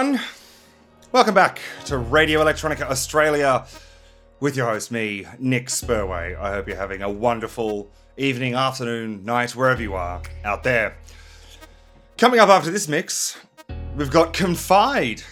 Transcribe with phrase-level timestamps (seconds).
[0.00, 0.26] everyone.
[1.12, 3.66] Welcome back to Radio Electronica Australia
[4.40, 6.38] with your host, me, Nick Spurway.
[6.38, 10.96] I hope you're having a wonderful evening, afternoon, night, wherever you are out there.
[12.16, 13.36] Coming up after this mix,
[13.94, 15.22] we've got Confide,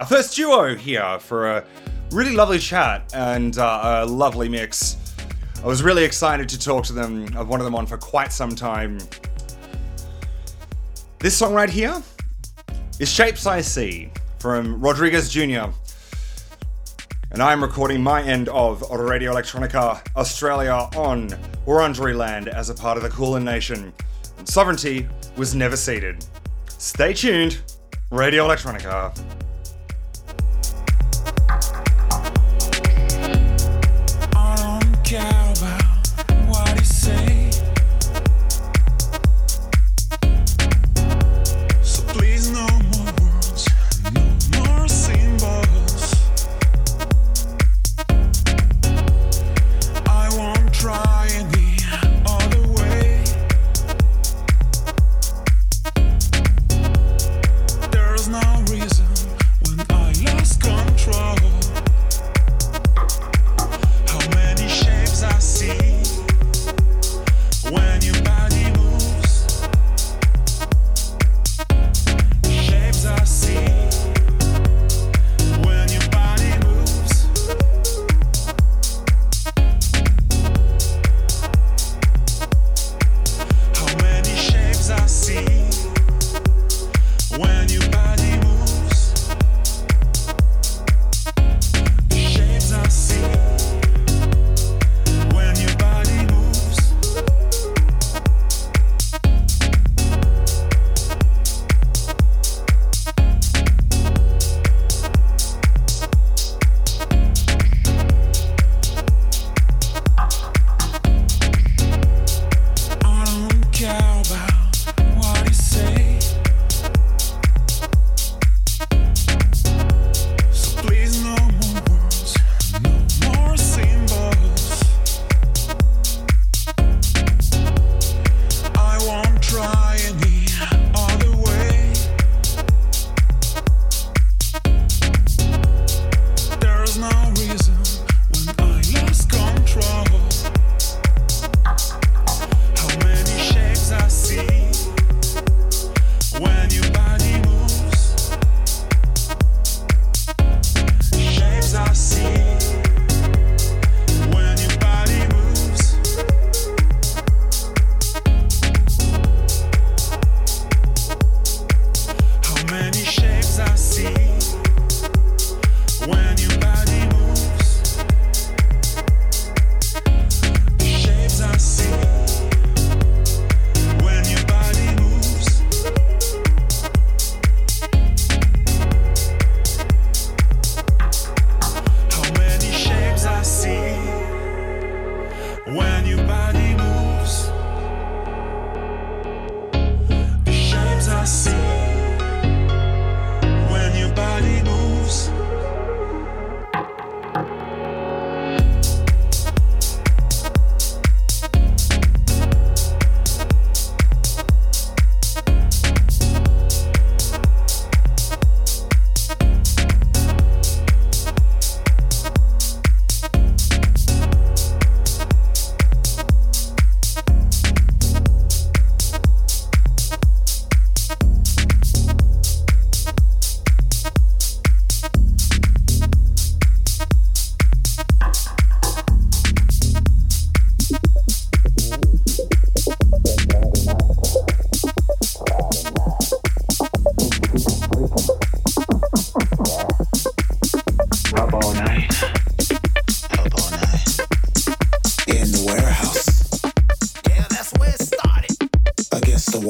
[0.00, 1.64] our first duo here for a
[2.10, 4.96] really lovely chat and uh, a lovely mix.
[5.62, 7.28] I was really excited to talk to them.
[7.36, 9.00] I've wanted them on for quite some time.
[11.18, 12.02] This song right here
[13.00, 15.70] is Shapes I See from Rodriguez Jr.
[17.32, 21.28] And I'm recording my end of Radio Electronica Australia on
[21.66, 23.92] Wurundjeri land as a part of the Kulin Nation.
[24.44, 26.24] Sovereignty was never ceded.
[26.68, 27.60] Stay tuned,
[28.10, 29.43] Radio Electronica.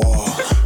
[0.06, 0.63] Oh.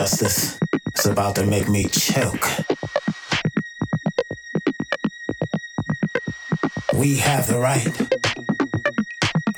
[0.00, 0.58] Justice
[0.96, 2.42] is about to make me choke.
[6.94, 7.84] We have the right.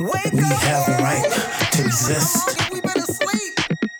[0.00, 2.58] We have the right to exist.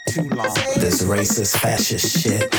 [0.08, 0.52] Too long.
[0.78, 2.51] This racist, fascist shit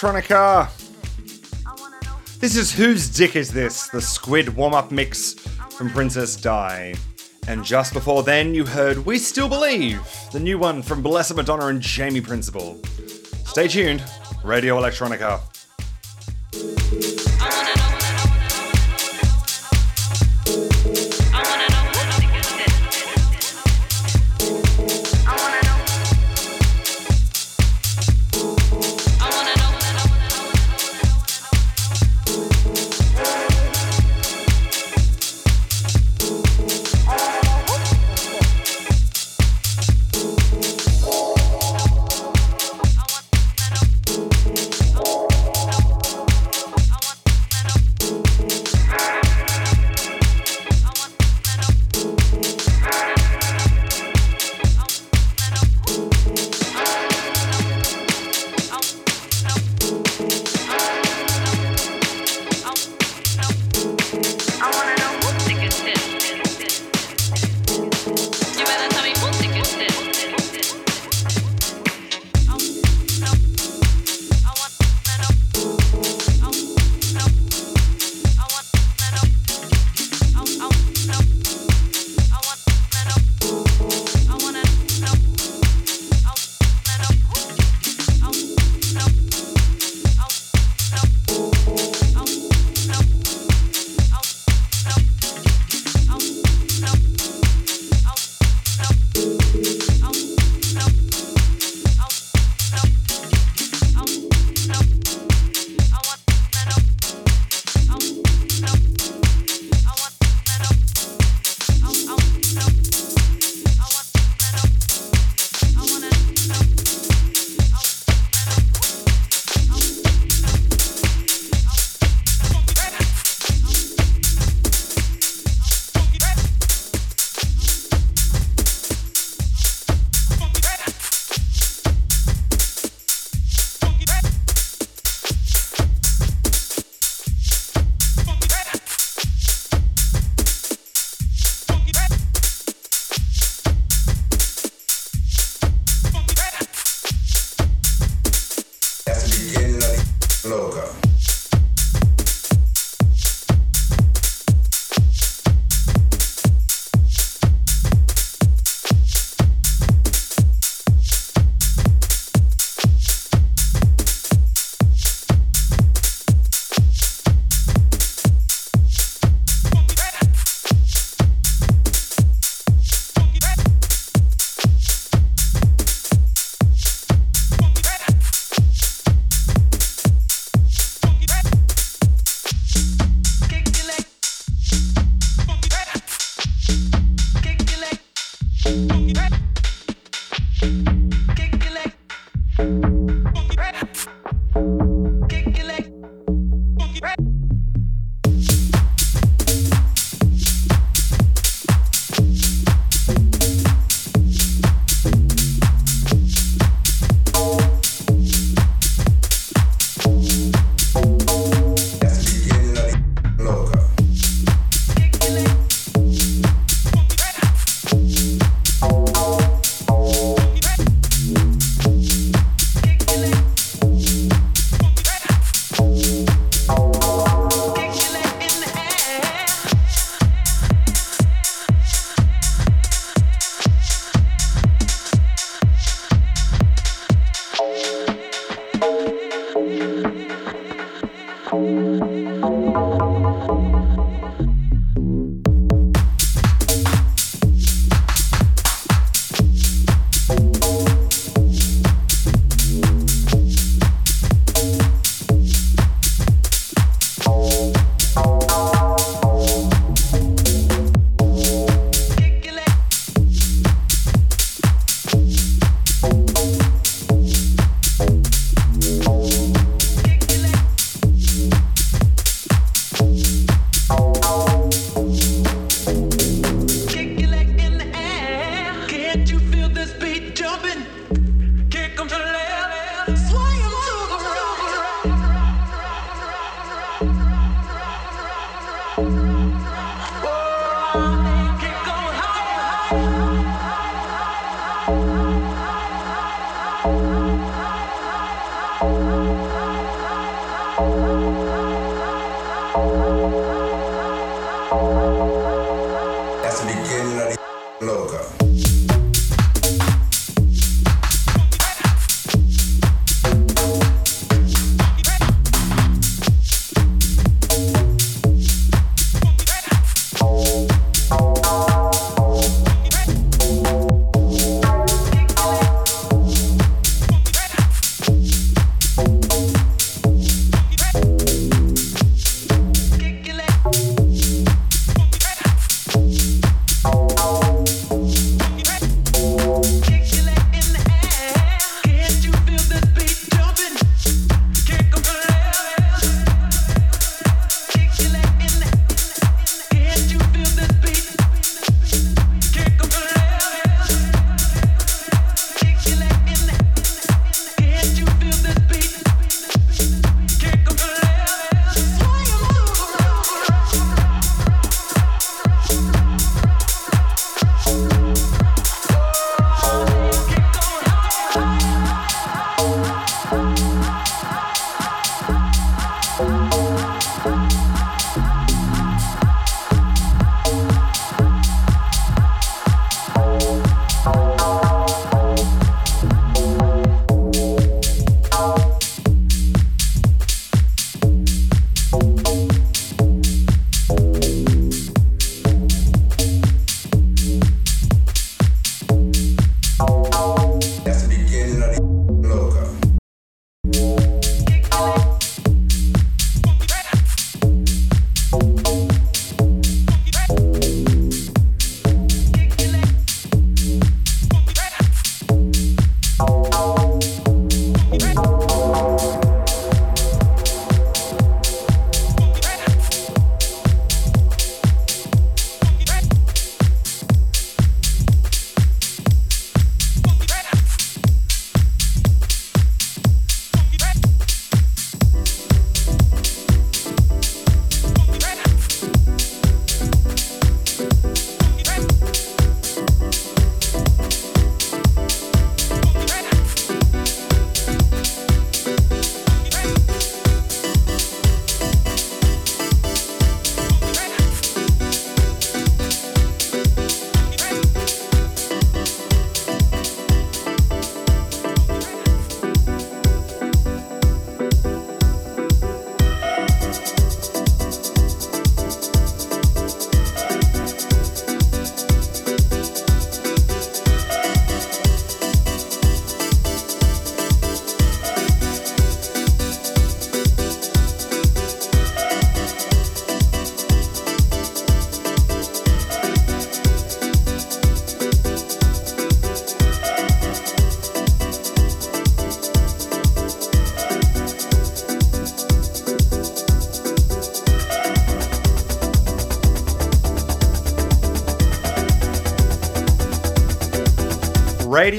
[0.00, 0.70] electronica.
[2.40, 3.88] This is Whose Dick Is This?
[3.88, 5.34] The Squid warm up mix
[5.76, 6.94] from Princess Di.
[7.48, 10.00] And just before then, you heard We Still Believe,
[10.32, 12.80] the new one from Blessed Madonna and Jamie Principle.
[13.44, 14.02] Stay tuned,
[14.42, 15.49] Radio Electronica.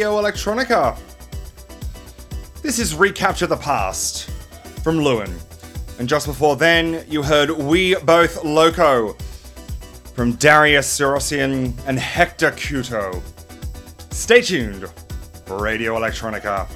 [0.01, 0.97] Radio Electronica.
[2.63, 4.31] This is Recapture the Past
[4.83, 5.31] from Lewin.
[5.99, 9.13] And just before then, you heard We Both Loco
[10.15, 13.21] from Darius Syrossian and Hector Couto.
[14.11, 14.89] Stay tuned
[15.47, 16.67] Radio Electronica.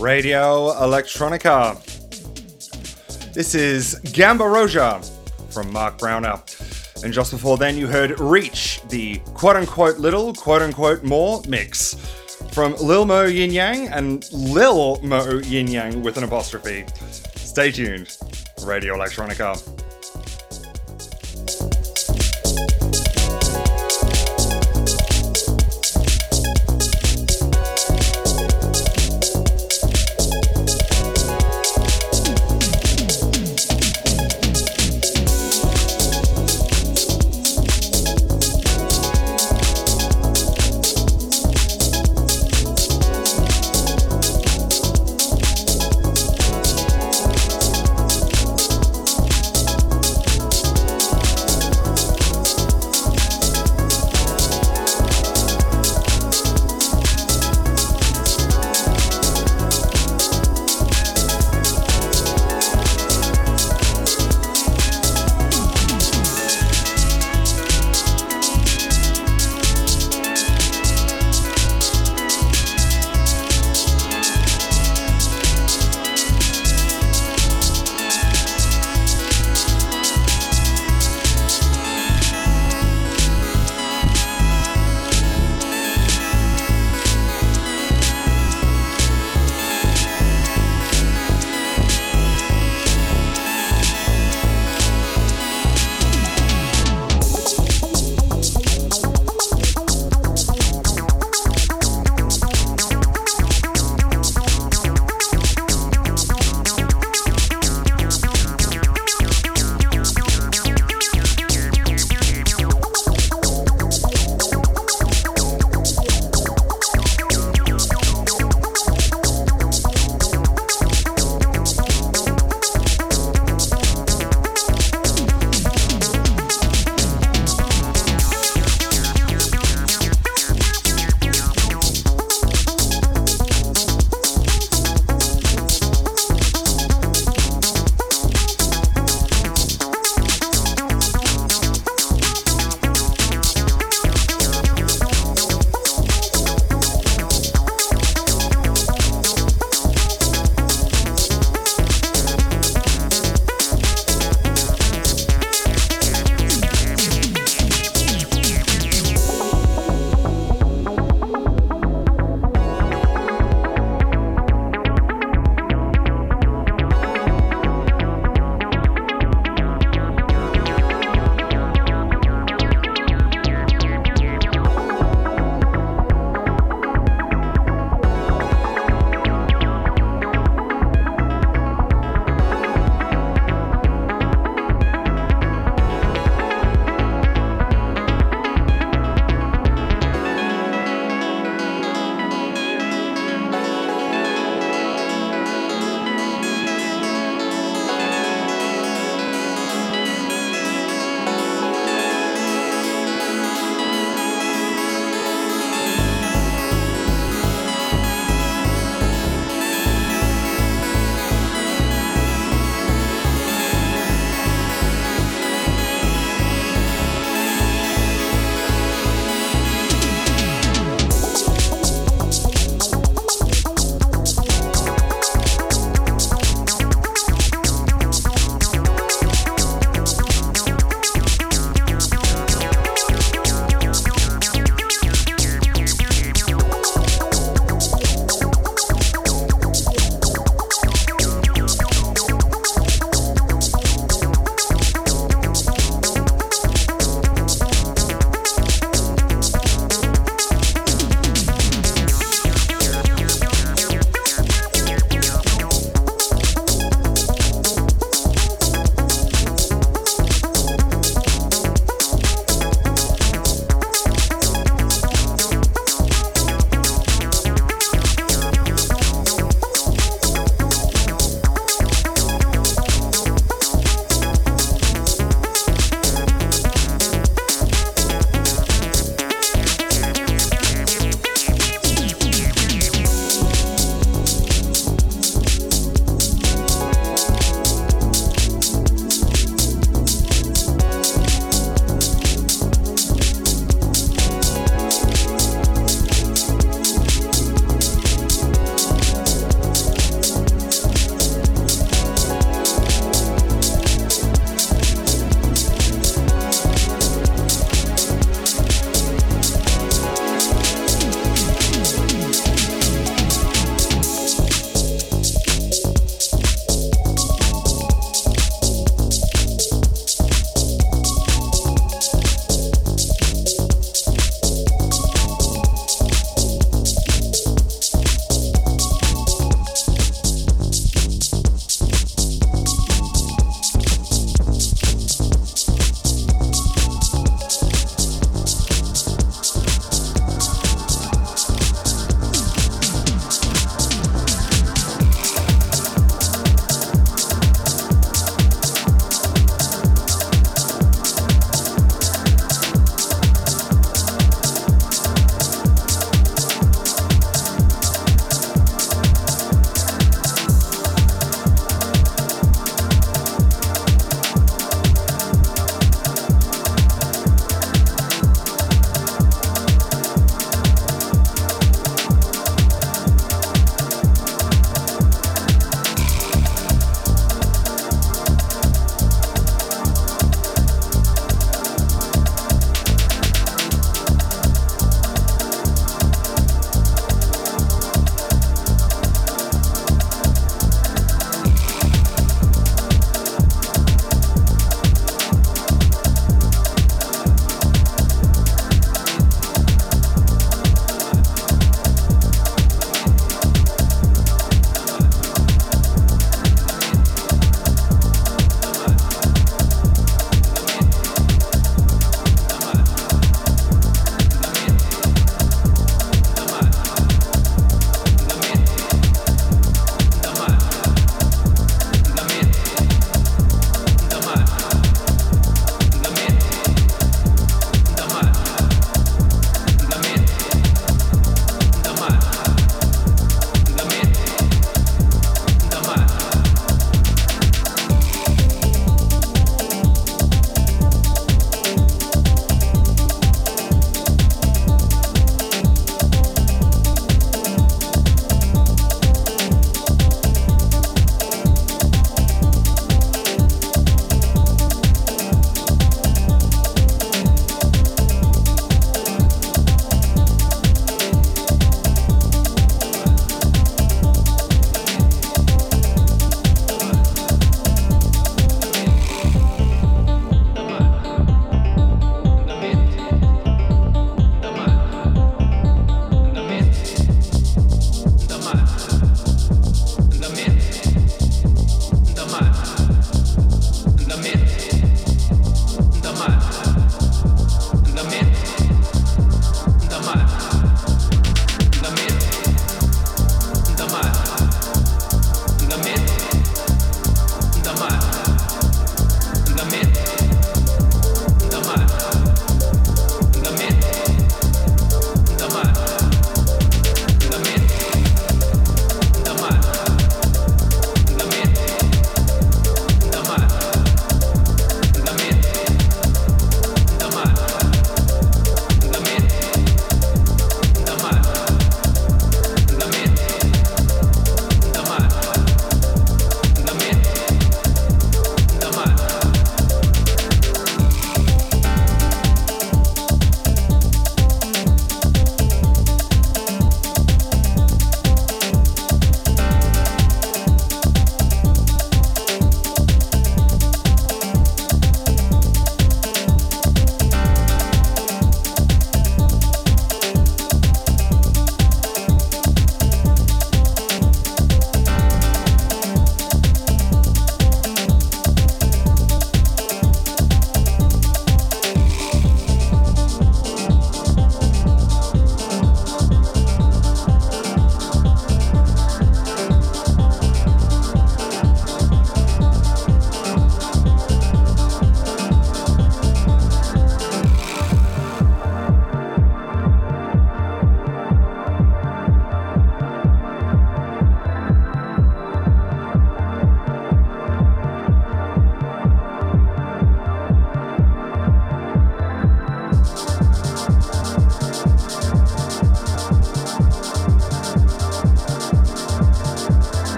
[0.00, 1.76] Radio Electronica.
[3.32, 5.04] This is Gamba Roja
[5.52, 6.42] from Mark Browner.
[7.02, 11.94] And just before then, you heard Reach, the quote unquote little, quote unquote more mix
[12.52, 16.84] from Lil Mo Yin Yang and Lil Mo Yin Yang with an apostrophe.
[17.36, 18.16] Stay tuned.
[18.62, 19.77] Radio Electronica.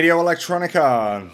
[0.00, 1.30] Radio Electronica.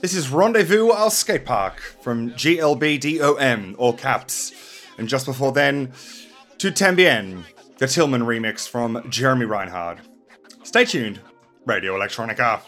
[0.00, 4.50] This is Rendezvous al Skatepark from GLBDOM, all caps.
[4.98, 5.92] And just before then,
[6.58, 7.44] to Tambien,
[7.78, 10.00] the Tillman remix from Jeremy Reinhard.
[10.64, 11.20] Stay tuned,
[11.64, 12.60] Radio Electronica.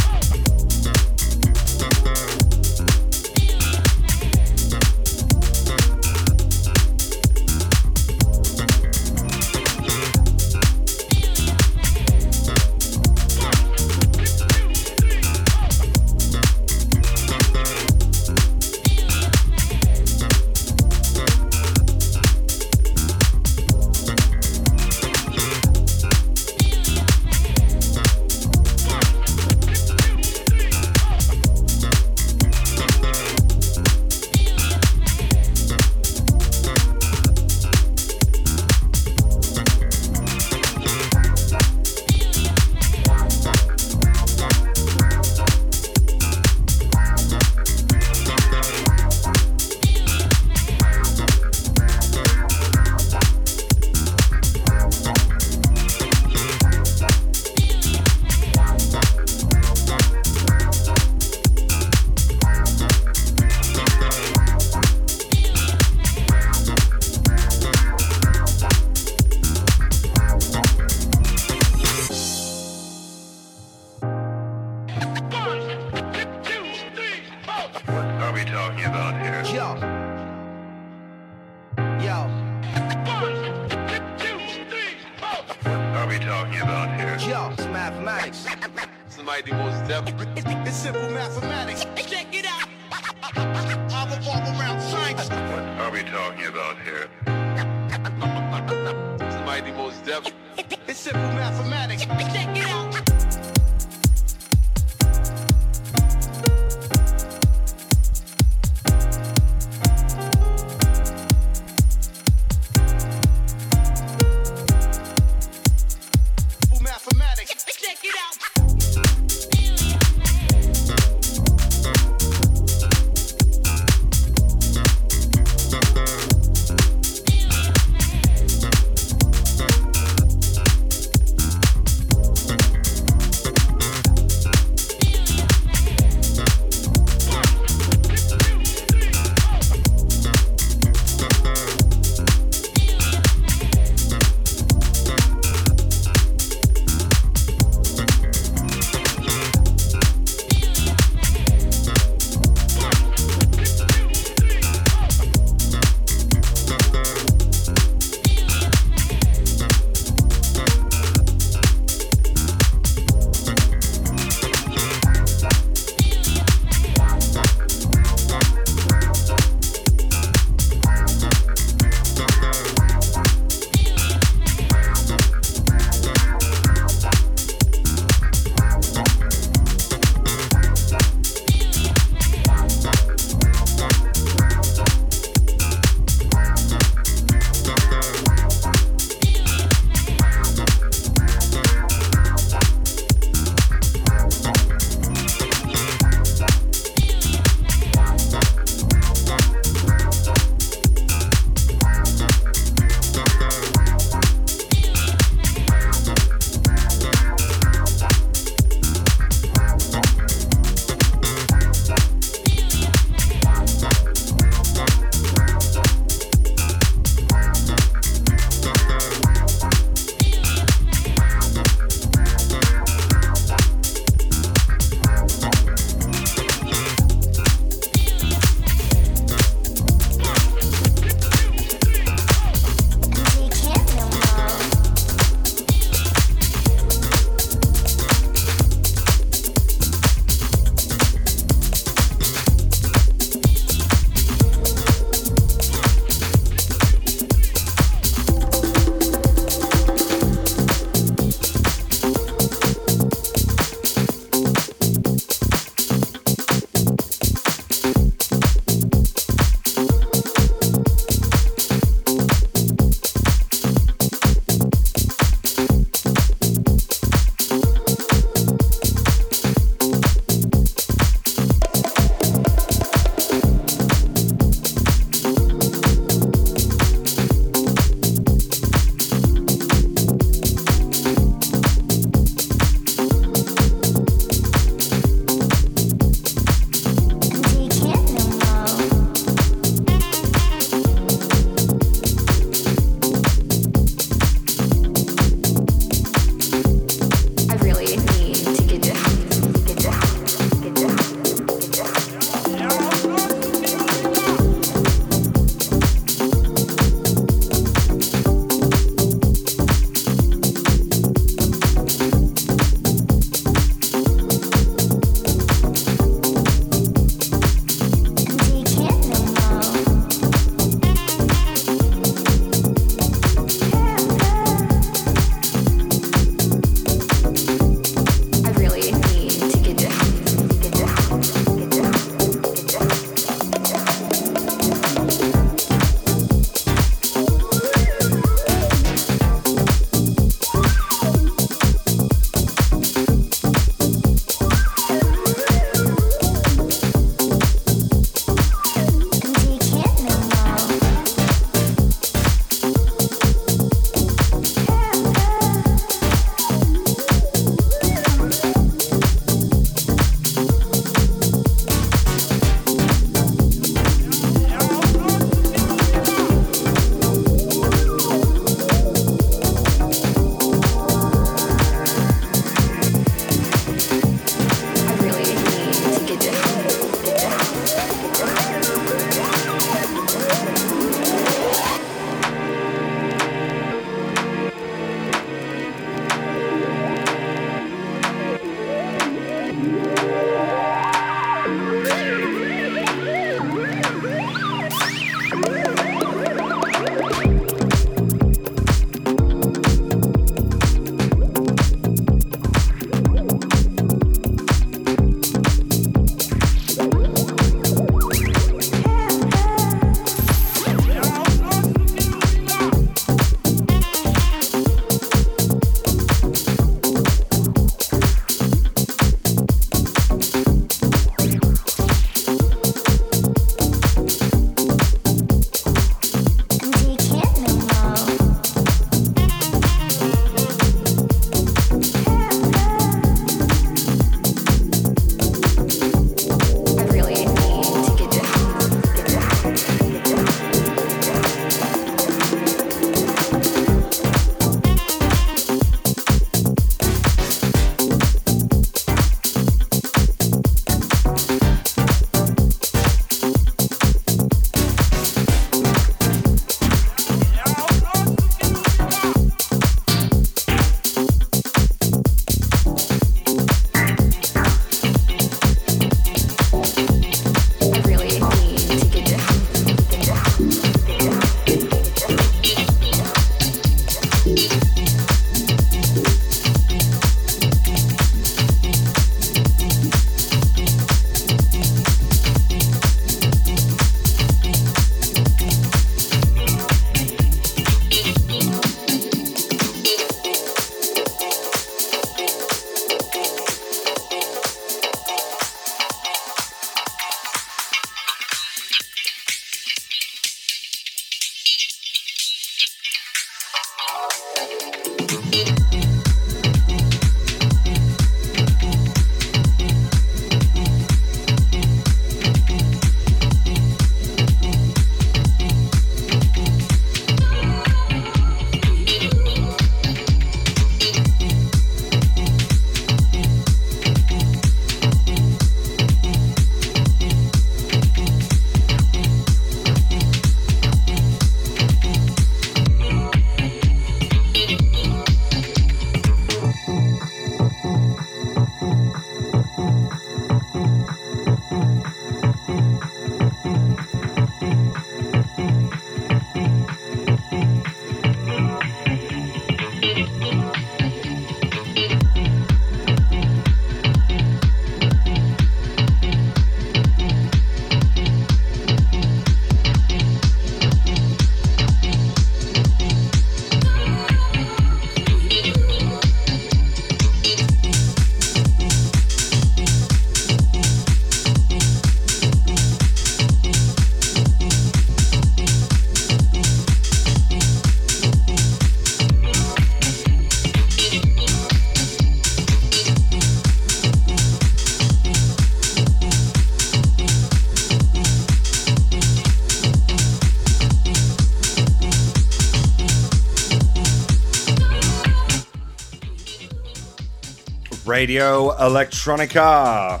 [597.86, 600.00] Radio Electronica.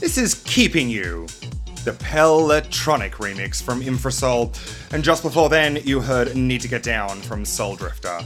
[0.00, 1.26] This is Keeping You,
[1.84, 4.52] the Pelletronic remix from Infrasol.
[4.92, 8.18] And just before then, you heard Need to Get Down from Soul Drifter.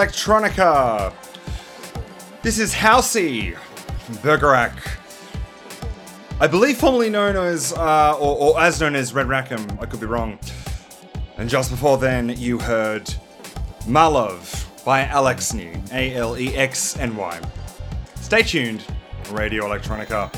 [0.00, 1.12] Electronica.
[2.40, 4.72] This is Housey from Bergerac.
[6.40, 10.00] I believe formerly known as, uh, or, or as known as Red Rackham, I could
[10.00, 10.38] be wrong.
[11.36, 13.12] And just before then, you heard
[13.86, 17.38] My Love by Alexny, A L E X N Y.
[18.22, 18.82] Stay tuned,
[19.32, 20.34] Radio Electronica.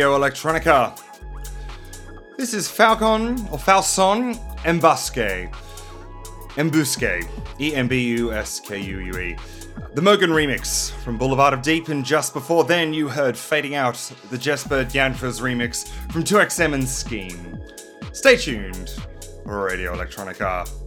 [0.00, 0.98] Radio Electronica.
[2.38, 5.52] This is Falcon or Falson Embusque.
[6.56, 7.28] Embusque.
[7.60, 9.36] E M B U S K U U E.
[9.92, 13.96] The Mogan remix from Boulevard of Deep, and just before then, you heard Fading Out,
[14.30, 17.60] the Jesper Janfers remix from 2XM and Scheme.
[18.12, 18.94] Stay tuned
[19.44, 20.79] Radio Electronica.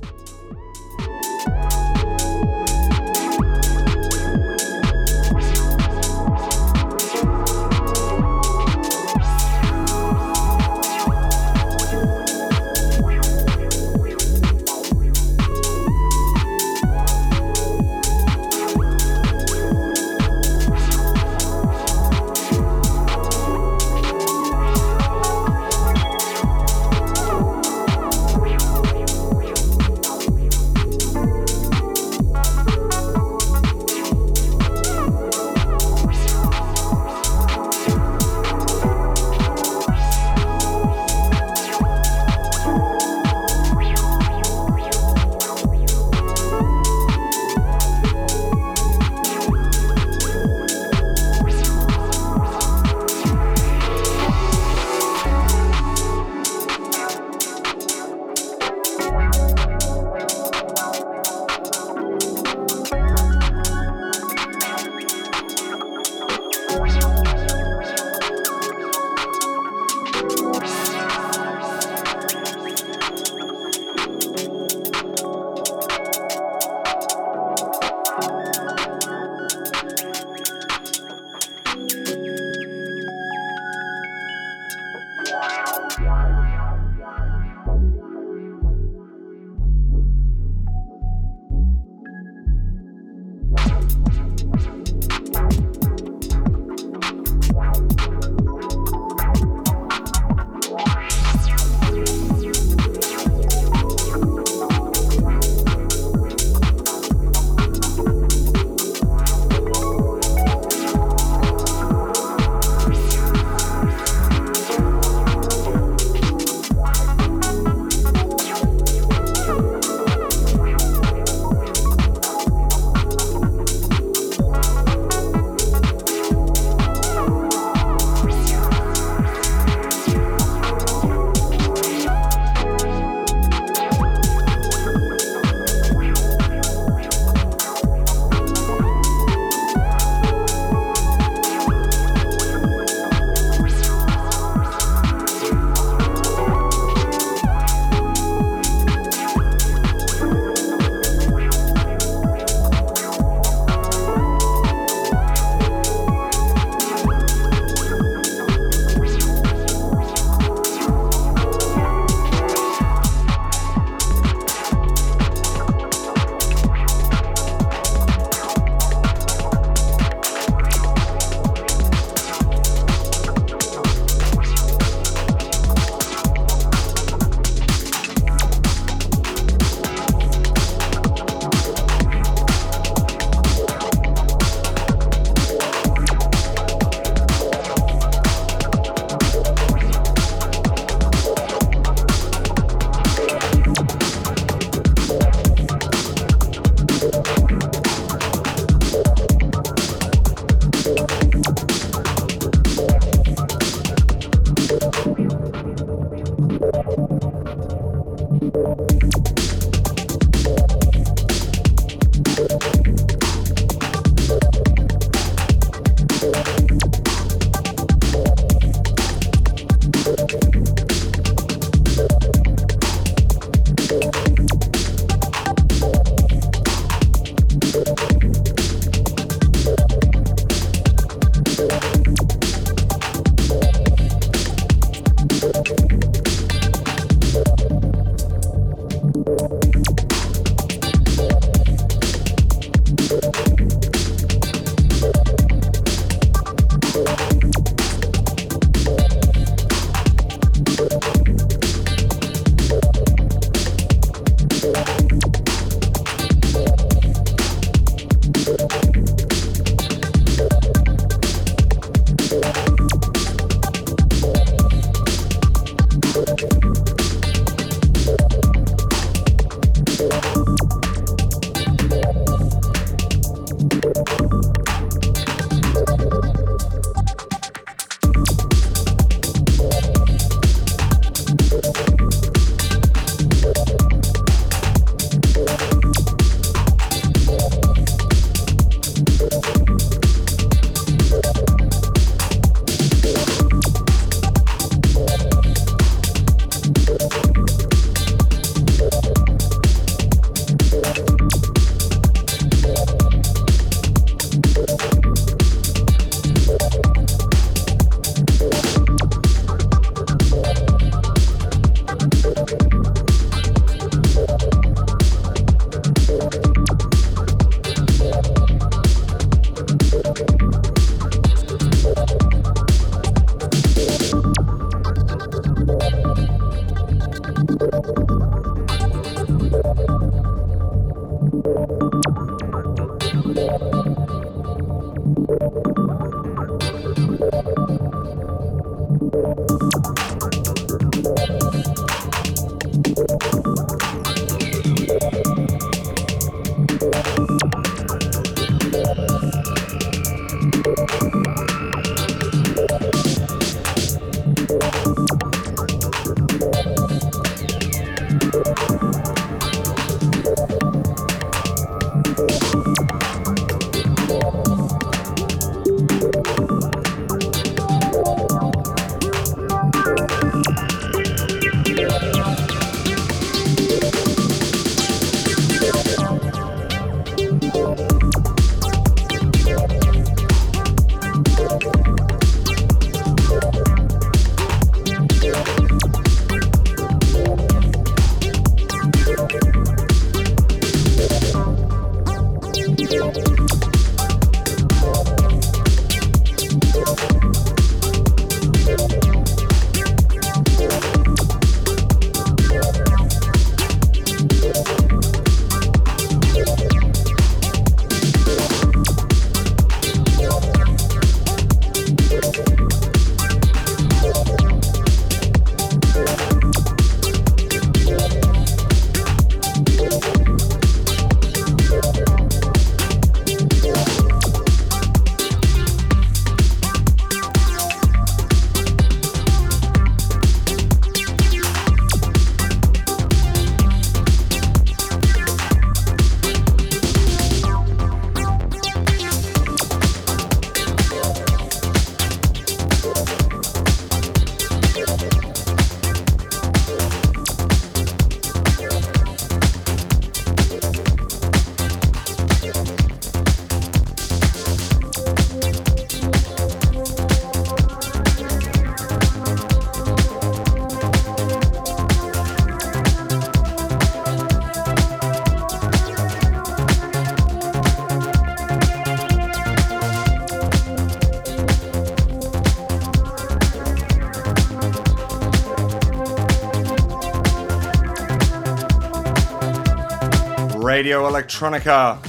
[480.74, 482.04] Radio Electronica.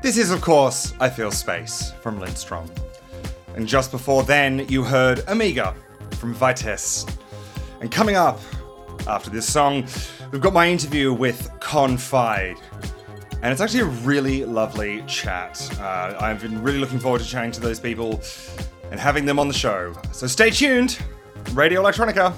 [0.00, 2.70] This is, of course, I Feel Space from Lindstrom.
[3.54, 5.74] And just before then, you heard Amiga
[6.12, 7.04] from Vitesse.
[7.82, 8.40] And coming up
[9.06, 9.86] after this song,
[10.30, 12.56] we've got my interview with Confide.
[13.42, 15.68] And it's actually a really lovely chat.
[15.78, 18.22] Uh, I've been really looking forward to chatting to those people
[18.90, 19.92] and having them on the show.
[20.12, 20.98] So stay tuned.
[21.52, 22.34] Radio Electronica.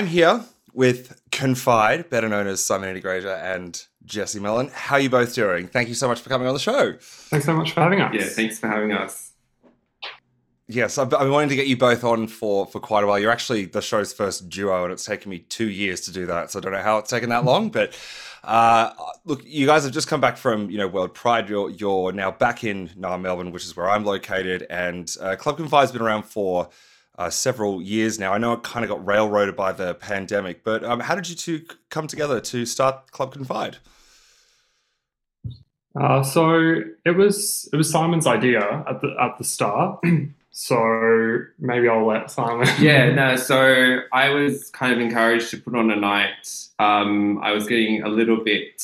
[0.00, 4.70] I'm here with Confide, better known as Simon Integrator and Jesse Mellon.
[4.72, 5.68] How are you both doing?
[5.68, 6.94] Thank you so much for coming on the show.
[6.98, 8.14] Thanks so much for having us.
[8.14, 9.32] Yeah, thanks for having us.
[10.68, 13.18] Yes, I've I've been wanting to get you both on for, for quite a while.
[13.18, 16.50] You're actually the show's first duo, and it's taken me two years to do that.
[16.50, 17.94] So I don't know how it's taken that long, but
[18.42, 18.94] uh,
[19.26, 21.50] look, you guys have just come back from you know World Pride.
[21.50, 25.58] You're you're now back in uh, Melbourne, which is where I'm located, and uh, Club
[25.58, 26.70] Confide's been around for
[27.20, 28.32] uh, several years now.
[28.32, 31.36] I know it kind of got railroaded by the pandemic, but um, how did you
[31.36, 31.60] two
[31.90, 33.76] come together to start Club Confide?
[35.94, 40.02] Uh, so it was it was Simon's idea at the at the start.
[40.50, 42.66] so maybe I'll let Simon.
[42.80, 46.48] Yeah, no, so I was kind of encouraged to put on a night.
[46.78, 48.82] Um, I was getting a little bit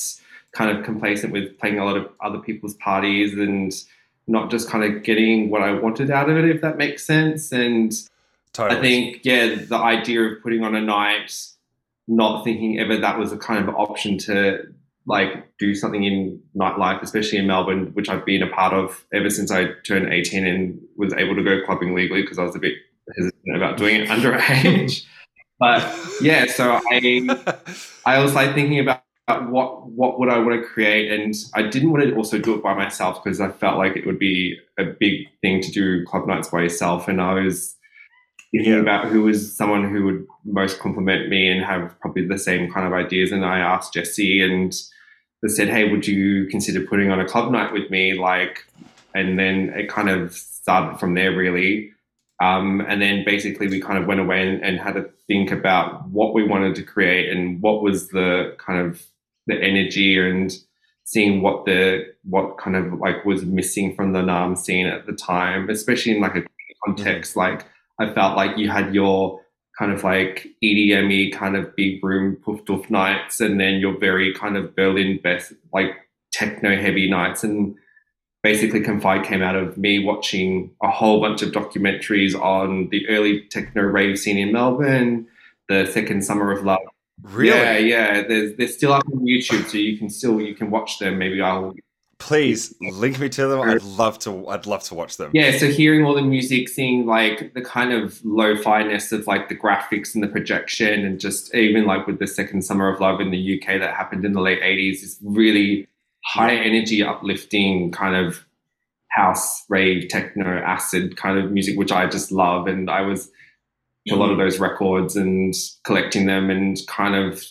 [0.52, 3.72] kind of complacent with playing a lot of other people's parties and
[4.26, 7.50] not just kind of getting what I wanted out of it, if that makes sense.
[7.50, 7.94] And
[8.56, 8.78] Totally.
[8.78, 11.38] I think, yeah, the idea of putting on a night,
[12.08, 14.62] not thinking ever that was a kind of option to
[15.06, 19.28] like do something in nightlife, especially in Melbourne, which I've been a part of ever
[19.28, 22.58] since I turned 18 and was able to go clubbing legally because I was a
[22.58, 22.74] bit
[23.14, 25.04] hesitant about doing it underage.
[25.58, 25.82] but
[26.22, 27.76] yeah, so I
[28.06, 29.02] I was like thinking about
[29.50, 32.62] what what would I want to create, and I didn't want to also do it
[32.62, 36.26] by myself because I felt like it would be a big thing to do club
[36.26, 37.75] nights by yourself, and I was
[38.56, 38.80] thinking Yeah.
[38.80, 42.86] about who was someone who would most compliment me and have probably the same kind
[42.86, 44.72] of ideas, and I asked Jesse and
[45.42, 48.64] they said, "Hey, would you consider putting on a club night with me?" Like,
[49.14, 51.90] and then it kind of started from there, really.
[52.42, 56.06] Um, and then basically we kind of went away and, and had to think about
[56.08, 59.02] what we wanted to create and what was the kind of
[59.46, 60.52] the energy and
[61.04, 65.12] seeing what the what kind of like was missing from the Naarm scene at the
[65.12, 66.44] time, especially in like a
[66.84, 67.36] context.
[67.36, 67.64] Like
[67.98, 69.40] I felt like you had your
[69.78, 74.34] kind of like EDM kind of big room poof doof nights, and then your very
[74.34, 75.92] kind of Berlin best like
[76.32, 77.44] techno heavy nights.
[77.44, 77.76] And
[78.46, 83.40] basically confide came out of me watching a whole bunch of documentaries on the early
[83.50, 85.26] techno rave scene in melbourne
[85.68, 86.78] the second summer of love.
[87.22, 87.48] Really?
[87.58, 88.22] yeah yeah.
[88.22, 91.18] There's they're still up on youtube so you can still you can watch them.
[91.18, 91.74] Maybe i'll
[92.18, 93.60] Please link me to them.
[93.60, 94.48] I'd love to.
[94.48, 95.30] I'd love to watch them.
[95.34, 99.54] yeah so hearing all the music seeing like the kind of lo-fi-ness of like the
[99.54, 103.30] graphics and the projection and just even like with the second summer of love in
[103.30, 105.86] the uk that happened in the late 80s is really
[106.24, 108.44] high energy uplifting kind of
[109.08, 113.30] house rave techno acid kind of music which i just love and i was
[114.10, 114.40] a lot of mm-hmm.
[114.40, 117.44] those records and collecting them and kind of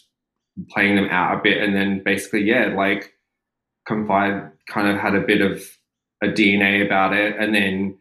[0.70, 3.14] playing them out a bit and then basically yeah like
[3.86, 5.64] confide kind of had a bit of
[6.24, 7.98] a dna about it and then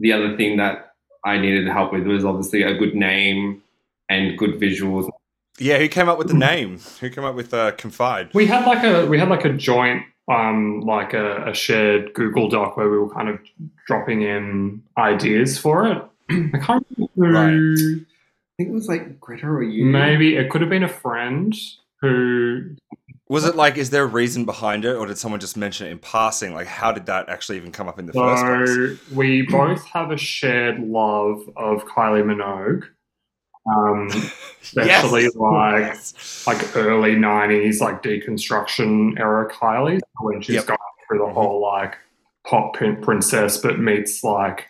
[0.00, 3.62] the other thing that i needed help with was obviously a good name
[4.08, 5.08] and good visuals
[5.58, 6.78] Yeah, who came up with the name?
[7.00, 8.30] Who came up with uh, Confide?
[8.32, 12.48] We had like a we had like a joint um like a, a shared Google
[12.48, 13.40] Doc where we were kind of
[13.86, 15.98] dropping in ideas for it.
[16.54, 18.00] I can't remember who
[18.58, 21.54] i think it was like greta or you maybe it could have been a friend
[22.00, 22.74] who
[23.28, 23.76] Was it like?
[23.76, 26.54] Is there a reason behind it, or did someone just mention it in passing?
[26.54, 28.98] Like, how did that actually even come up in the first place?
[29.10, 32.84] So we both have a shared love of Kylie Minogue.
[33.70, 34.30] Um,
[34.62, 35.36] especially Yes.
[35.36, 36.44] like Yes.
[36.46, 40.66] like early '90s, like deconstruction era Kylie, when she's Yep.
[40.66, 41.96] going through the whole like
[42.46, 44.68] pop princess, but meets like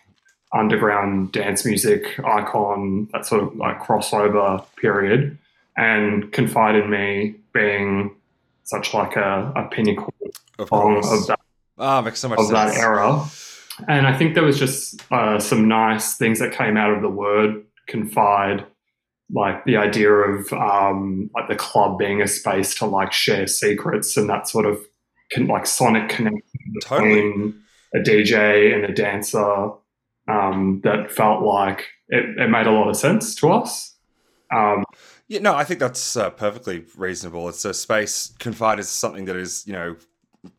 [0.53, 5.37] underground dance music icon, that sort of like crossover period,
[5.77, 8.15] and Confide in Me being
[8.69, 10.13] such like a, a pinnacle
[10.59, 11.39] Of of that
[11.77, 12.75] Ah, makes so much of sense.
[12.75, 13.25] that era.
[13.87, 17.09] And I think there was just uh, some nice things that came out of the
[17.09, 18.65] word confide,
[19.33, 24.17] like the idea of um, like the club being a space to like share secrets
[24.17, 24.77] and that sort of
[25.33, 26.41] con- like sonic connection
[26.83, 27.09] Totally.
[27.15, 27.61] between
[27.95, 29.69] a DJ and a dancer
[30.27, 33.95] um, that felt like it, it made a lot of sense to us.
[34.53, 34.83] Um,
[35.29, 37.47] Yeah, no, I think that's uh, perfectly reasonable.
[37.49, 38.33] It's a space.
[38.39, 39.95] Confide is something that is, you know,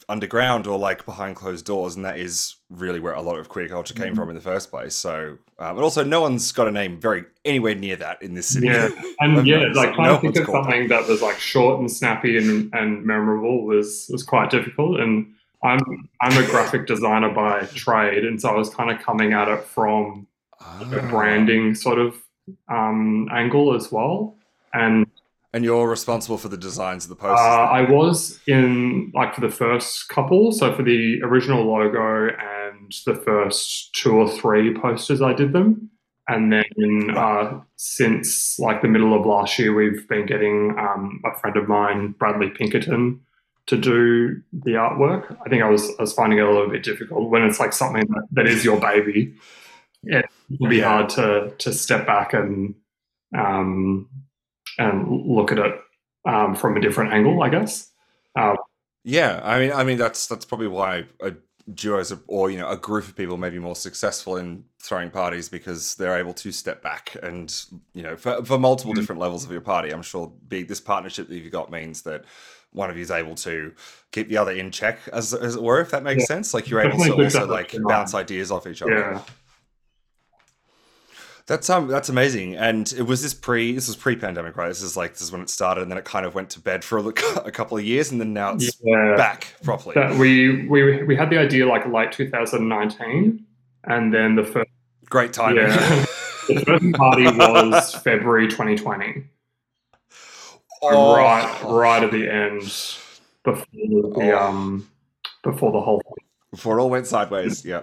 [0.09, 3.67] underground or like behind closed doors, and that is really where a lot of queer
[3.69, 4.95] culture came from in the first place.
[4.95, 8.69] So, but also, no one's got a name very anywhere near that in this city.
[8.69, 8.91] Yeah,
[9.21, 12.39] and yeah, like trying no to think of something that was like short and snappy
[12.39, 15.01] and, and memorable was was quite difficult.
[15.01, 15.35] And
[15.65, 15.81] I'm
[16.21, 19.65] I'm a graphic designer by trade, and so I was kind of coming at it
[19.65, 20.29] from
[20.61, 21.09] a Ah.
[21.11, 22.15] branding sort of
[22.69, 24.37] um, angle as well.
[24.73, 25.07] And
[25.53, 27.47] And you're responsible for the designs of the uh, posters.
[27.47, 33.15] I was in like for the first couple, so for the original logo and the
[33.15, 35.91] first two or three posters, I did them.
[36.29, 41.37] And then uh, since like the middle of last year, we've been getting um, a
[41.41, 43.21] friend of mine, Bradley Pinkerton,
[43.67, 45.37] to do the artwork.
[45.45, 47.73] I think I was I was finding it a little bit difficult when it's like
[47.73, 49.35] something that, that is your baby.
[50.05, 50.25] It
[50.59, 50.89] can be Yeah.
[50.89, 52.77] hard to to step back and
[53.37, 54.09] um,
[54.79, 55.75] and look at it
[56.25, 57.91] um, from a different angle, I guess.
[58.37, 58.57] Uh,
[59.05, 61.33] Yeah, I mean, I mean that's that's probably why a
[61.75, 65.49] duos or you know a group of people may be more successful in throwing parties
[65.49, 67.65] because they're able to step back and
[67.95, 69.91] you know for, for multiple different levels of your party.
[69.91, 72.25] I'm sure this partnership that you've got means that
[72.73, 73.73] one of you is able to
[74.13, 76.27] keep the other in check, as, as it were, if that makes Yeah.
[76.27, 76.55] sense.
[76.55, 78.93] Like you're able to Definitely also like bounce ideas off each other.
[78.97, 79.23] yeah.
[81.51, 82.55] That's um that's amazing.
[82.55, 84.69] And it was this pre this was pre pandemic, right?
[84.69, 86.61] This is like this is when it started, and then it kind of went to
[86.61, 87.03] bed for a,
[87.45, 89.17] a couple of years, and then now it's Yeah.
[89.17, 89.95] back properly.
[89.97, 93.45] That we we we had the idea like late 2019,
[93.83, 94.71] and then the first
[95.07, 95.65] Great timing.
[95.65, 96.07] yeah,
[96.47, 99.25] the first party was February 2020.
[100.83, 101.17] Oh.
[101.17, 102.63] Right, right at the end
[103.43, 104.39] before the Oh.
[104.39, 104.89] um
[105.43, 106.01] before the whole
[106.53, 107.65] before it all went sideways.
[107.65, 107.83] yeah.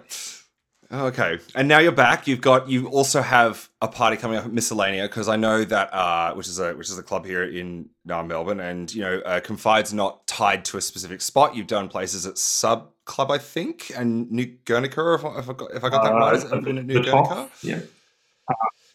[0.90, 2.28] Okay, and now you're back.
[2.28, 5.94] You've got you also have a party coming up at Miscellanea because I know that
[5.94, 9.20] uh, which is a which is a club here in uh, Melbourne, and you know
[9.26, 11.56] uh, Confide's not tied to a specific spot.
[11.58, 15.16] You've done places at Sub Club, I think, and New Guernica.
[15.16, 17.04] If I, if I got if I got that Uh, right, it been at New
[17.04, 17.52] the top, Guernica?
[17.64, 17.80] Yeah.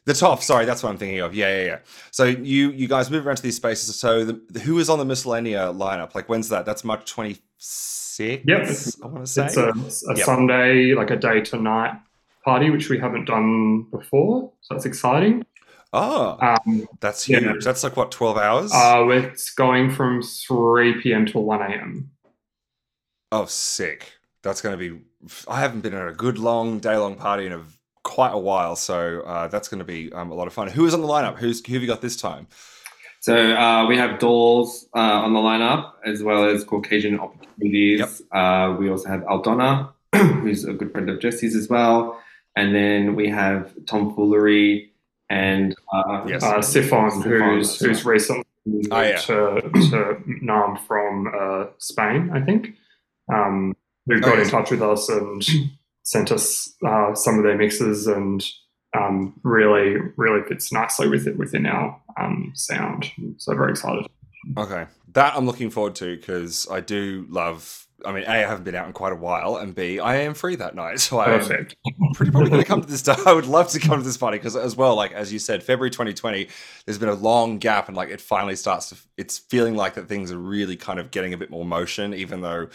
[0.07, 1.35] The top, sorry, that's what I'm thinking of.
[1.35, 1.79] Yeah, yeah, yeah.
[2.11, 3.95] So you you guys move around to these spaces.
[4.01, 6.15] So the, the- who is on the Miscellanea lineup?
[6.15, 6.65] Like when's that?
[6.65, 8.02] That's March 26th.
[8.21, 8.69] Yep.
[9.03, 9.47] I want to say.
[9.47, 9.69] It's a,
[10.11, 10.25] a Yep.
[10.27, 11.95] Sunday, like a day to night
[12.45, 14.53] party, which we haven't done before.
[14.63, 15.45] So that's exciting.
[15.93, 17.39] oh, Um, that's yeah.
[17.41, 17.65] huge.
[17.65, 18.73] That's like what 12 hours.
[18.75, 21.27] uh, it's going from 3 p.m.
[21.27, 22.11] till 1 a.m.
[23.31, 24.13] Oh, sick.
[24.43, 25.01] That's going to be.
[25.49, 27.63] I haven't been at a good long day long party in a,
[28.03, 30.67] quite a while, so uh, that's going to be um, a lot of fun.
[30.69, 31.39] Who is on the lineup?
[31.39, 32.49] Who's who have you got this time?
[33.23, 38.21] So uh, we have Dolls uh, on the lineup, as well as Caucasian Opportunities.
[38.33, 42.21] Uh, we also have Aldonna, who's a good friend of Jesse's as well.
[42.57, 44.91] And then we have Tomfoolery
[45.31, 46.43] and uh, Yes.
[46.43, 49.17] Uh, Siphon, Siphon, who's who's recently moved Oh, yeah.
[49.19, 52.75] to, to Naarm from uh, Spain, I think,
[53.33, 53.77] um,
[54.07, 54.47] who got Oh, yes.
[54.47, 55.45] in touch with us and
[56.03, 58.45] sent us uh, some of their mixes and
[58.99, 63.11] um, really, really fits nicely with it within our um, sound.
[63.39, 64.07] So very excited.
[64.57, 67.87] Okay, that I'm looking forward to because I do love.
[68.05, 70.35] I mean, A, I haven't been out in quite a while, and B, I am
[70.35, 71.77] free that night, so I am Perfect.
[72.15, 73.07] pretty probably going to come to this.
[73.27, 75.63] I would love to come to this party because, as well, like as you said,
[75.63, 76.49] February 2020,
[76.85, 78.97] there's been a long gap, and like it finally starts to.
[79.17, 82.41] It's feeling like that things are really kind of getting a bit more motion, even
[82.41, 82.69] though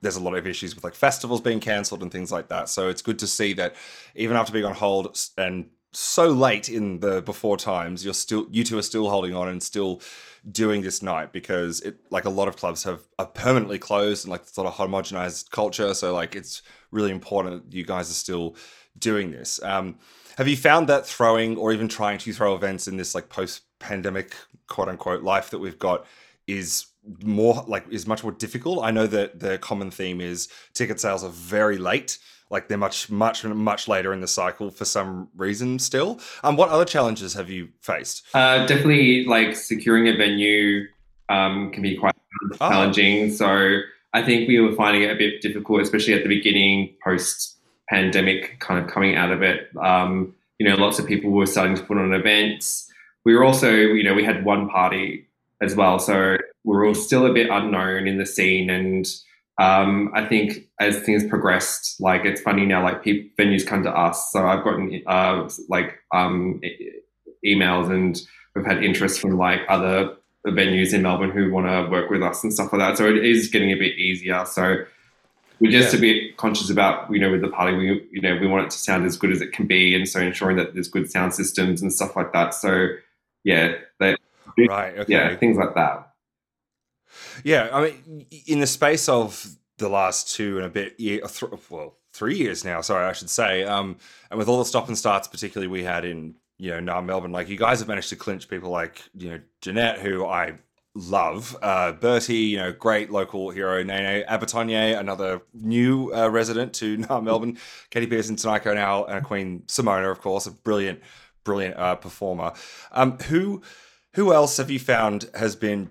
[0.00, 2.68] there's a lot of issues with like festivals being cancelled and things like that.
[2.68, 3.74] So it's good to see that
[4.14, 8.64] even after being on hold and so late in the before times, you're still you
[8.64, 10.00] two are still holding on and still
[10.50, 14.30] doing this night because it like a lot of clubs have are permanently closed and
[14.30, 15.94] like sort of homogenized culture.
[15.94, 18.56] So like it's really important that you guys are still
[18.98, 19.62] doing this.
[19.62, 19.98] Um,
[20.36, 23.62] have you found that throwing or even trying to throw events in this like post
[23.78, 24.34] pandemic
[24.66, 26.06] quote unquote life that we've got
[26.46, 26.86] is
[27.22, 28.84] more like is much more difficult?
[28.84, 32.18] I know that the common theme is ticket sales are very late.
[32.50, 36.18] Like they're much, much, much later in the cycle for some reason still.
[36.42, 38.24] Um, what other challenges have you faced?
[38.34, 40.86] Uh, definitely, like securing a venue
[41.28, 42.14] um, can be quite
[42.60, 42.70] Ah.
[42.70, 43.30] challenging.
[43.32, 43.80] So
[44.14, 47.56] I think we were finding it a bit difficult, especially at the beginning, post
[47.90, 49.68] pandemic, kind of coming out of it.
[49.76, 52.90] Um, you know, lots of people were starting to put on events.
[53.24, 55.26] We were also, you know, we had one party
[55.60, 58.70] as well, so we were all still a bit unknown in the scene.
[58.70, 59.06] And
[59.58, 63.90] um, I think as things progressed, like it's funny now, like peop venues come to
[63.90, 64.30] us.
[64.32, 66.90] So I've gotten uh, like um, e-
[67.44, 68.20] emails and
[68.54, 70.14] we've had interest from like other
[70.46, 72.96] venues in Melbourne who want to work with us and stuff like that.
[72.98, 74.44] So it is getting a bit easier.
[74.46, 74.84] So
[75.60, 75.98] we're just Yeah.
[75.98, 78.70] a bit conscious about you know with the party we you know we want it
[78.70, 81.34] to sound as good as it can be, and so ensuring that there's good sound
[81.34, 82.54] systems and stuff like that.
[82.54, 82.86] So
[83.42, 84.14] yeah, they,
[84.56, 84.96] Right.
[84.98, 85.12] Okay.
[85.12, 86.07] yeah, things like that.
[87.44, 91.52] Yeah, I mean, in the space of the last two and a bit year, th-
[91.70, 92.80] well, three years now.
[92.80, 93.64] Sorry, I should say.
[93.64, 93.96] Um,
[94.30, 97.32] and with all the stop and starts, particularly we had in you know Naarm Melbourne,
[97.32, 100.54] like you guys have managed to clinch people like you know Jeanette, who I
[100.94, 106.96] love, uh, Bertie, you know, great local hero, Nene Abertonye, another new uh, resident to
[106.98, 107.58] Naarm Melbourne,
[107.90, 111.00] Katie Pearson, Taniko now, and Queen Simona, of course, a brilliant,
[111.44, 112.52] brilliant uh, performer.
[112.92, 113.62] Um, who
[114.14, 115.90] who else have you found has been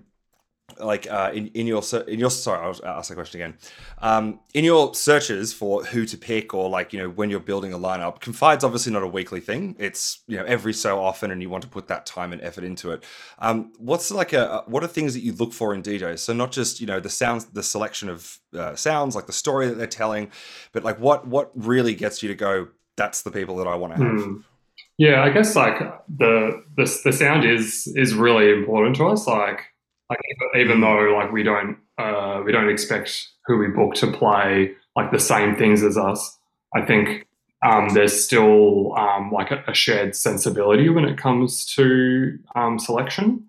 [0.80, 3.58] like uh, in in your in your sorry I'll ask the question again.
[3.98, 7.72] Um, in your searches for who to pick or like you know when you're building
[7.72, 9.76] a lineup confide's obviously not a weekly thing.
[9.78, 12.64] It's you know every so often and you want to put that time and effort
[12.64, 13.04] into it.
[13.38, 16.52] Um, what's like a what are things that you look for in DJs so not
[16.52, 19.86] just you know the sounds the selection of uh, sounds like the story that they're
[19.86, 20.30] telling
[20.72, 23.96] but like what what really gets you to go that's the people that I want
[23.96, 24.36] to have Hmm.
[24.98, 25.78] Yeah, I guess like
[26.08, 29.28] the the the sound is is really important to us.
[29.28, 29.60] Like
[30.10, 30.20] like
[30.56, 35.10] even though like we don't uh, we don't expect who we book to play like
[35.10, 36.36] the same things as us.
[36.74, 37.26] I think
[37.64, 43.48] um, there's still um, like a, a shared sensibility when it comes to um, selection.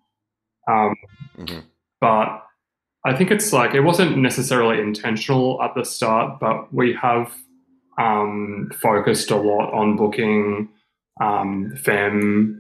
[0.68, 0.95] Um,
[1.40, 1.64] Mhm.
[2.02, 2.44] But
[3.06, 7.34] I think it's like it wasn't necessarily intentional at the start, but we have
[7.98, 10.69] um, focused a lot on booking
[11.22, 12.59] um, femme,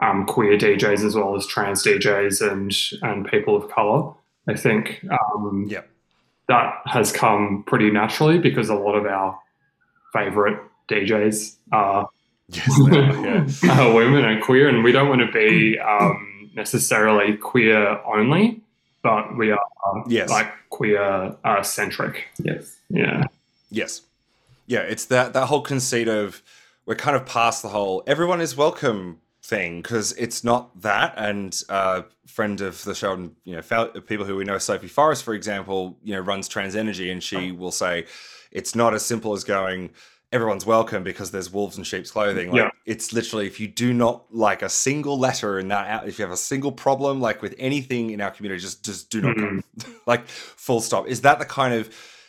[0.00, 4.12] um, queer DJs as well as trans DJs and and people of color.
[4.48, 5.82] I think um, yeah
[6.48, 9.38] that has come pretty naturally because a lot of our
[10.14, 10.58] favorite
[10.88, 12.08] DJs are
[12.48, 13.46] yes are, yeah.
[13.88, 18.62] are women and queer, and we don't want to be um, necessarily queer only,
[19.02, 19.60] but we are
[20.06, 20.28] Yes.
[20.30, 22.26] like queer uh, centric.
[22.42, 22.78] Yes.
[22.90, 23.24] Yeah.
[23.70, 24.02] Yes.
[24.66, 26.42] yeah, it's that that whole conceit of
[26.86, 29.18] we're kind of past the whole everyone is welcome
[29.48, 31.14] thing because it's not that.
[31.16, 35.24] And uh, friend of the show, and you know, people who we know, Sophie Forrest,
[35.24, 38.04] for example, you know, runs Trans Energy, and she will say
[38.52, 39.90] it's not as simple as going.
[40.30, 42.50] Everyone's welcome because there's wolves in sheep's clothing.
[42.50, 42.70] Like Yeah.
[42.84, 46.32] it's literally if you do not like a single letter in that, if you have
[46.32, 49.64] a single problem like with anything in our community, just just do not come.
[50.06, 51.08] like full stop.
[51.08, 51.86] Is that the kind of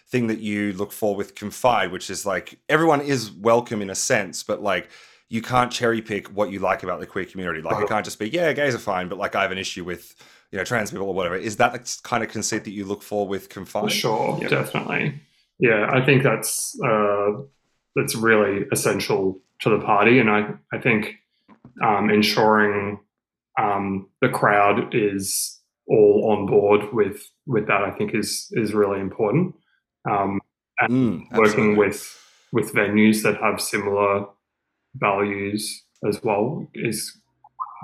[0.07, 3.95] thing that you look for with Confide, which is like everyone is welcome in a
[3.95, 4.89] sense, but like
[5.29, 7.61] you can't cherry pick what you like about the queer community.
[7.61, 9.83] Like it can't just be, yeah, gays are fine, but like I have an issue
[9.83, 10.15] with,
[10.51, 11.35] you know, trans people or whatever.
[11.35, 13.91] Is that the kind of conceit that you look for with Confide?
[13.91, 15.21] Sure, definitely.
[15.59, 17.33] Yeah, I think that's uh,
[17.95, 21.15] that's really essential to the party, and I I think
[21.83, 22.99] um, ensuring
[23.59, 28.99] um, the crowd is all on board with with that, I think is is really
[28.99, 29.53] important.
[30.09, 30.39] Um,
[30.79, 32.17] and Mm, working with
[32.51, 34.25] with venues that have similar
[34.95, 37.17] values as well is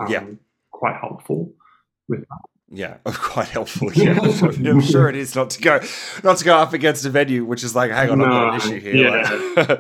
[0.02, 0.24] um, Yeah.
[0.72, 1.54] quite helpful.
[2.08, 2.40] With that.
[2.70, 3.92] Yeah, quite helpful.
[3.94, 5.80] Yeah, I'm sure it is not to go,
[6.24, 8.56] not to go up against a venue, which is like, hang on, I've got an
[8.60, 8.96] issue here.
[8.96, 9.22] Yeah,
[9.56, 9.80] like-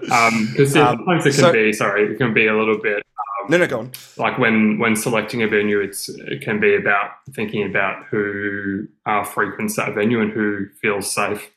[0.51, 3.03] because Um, sometimes it can so- be sorry, it can be a little bit
[3.47, 3.91] no, no, go on.
[4.17, 9.23] like when when selecting a venue, it's it can be about thinking about who uh,
[9.23, 11.51] frequents that venue and who feels safe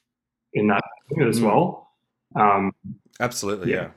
[0.53, 1.45] in that venue as Mm.
[1.47, 1.89] well.
[2.37, 2.73] Um,
[3.21, 3.83] Absolutely, Yeah.
[3.85, 3.89] yeah.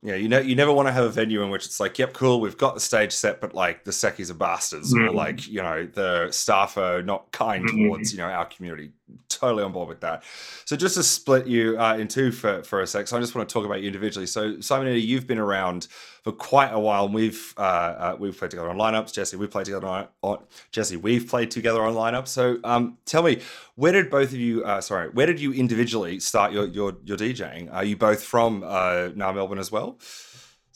[0.00, 2.12] Yeah, you know, you never want to have a venue in which it's like, yep,
[2.12, 5.14] cool, we've got the stage set, but like the seckies are bastards, or Mm.
[5.14, 7.88] like you know the staff are not kind Mm.
[7.88, 8.92] towards you know our community.
[9.28, 10.24] Totally on board with that.
[10.64, 13.34] So just to split you uh, in two for for a sec, so I just
[13.34, 14.26] want to talk about you individually.
[14.26, 15.86] So Simon, you've been around
[16.28, 17.06] for quite a while.
[17.06, 19.12] And we've uh, uh, we've played together on lineups.
[19.12, 20.38] Jesse, we've played together on, on
[20.72, 22.28] Jesse, we've played together on lineups.
[22.28, 23.40] So um, tell me,
[23.76, 24.64] where did both of you?
[24.64, 27.72] Uh, sorry, where did you individually start your your your DJing?
[27.72, 29.98] Are you both from uh, Naarm Melbourne as well?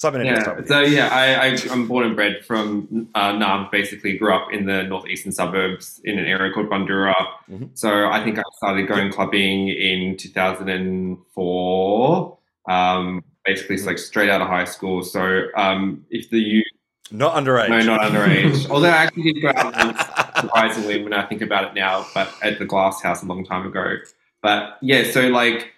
[0.03, 0.65] Let's Yeah.
[0.67, 3.71] So yeah, I, I I'm born and bred from uh, Naarm.
[3.71, 7.15] Basically, grew up in the northeastern suburbs in an area called Bundoora.
[7.51, 7.71] Mhm.
[7.75, 12.39] So I think I started going clubbing in 2004.
[12.69, 15.03] Um, basically, it's like straight out of high school.
[15.03, 16.65] So um, if the youth,
[17.11, 17.69] Not underage.
[17.69, 18.69] no, not underage.
[18.75, 22.59] Although I actually did go out surprisingly when I think about it now, but at
[22.59, 23.97] the Glass House a long time ago.
[24.43, 25.73] But yeah, so like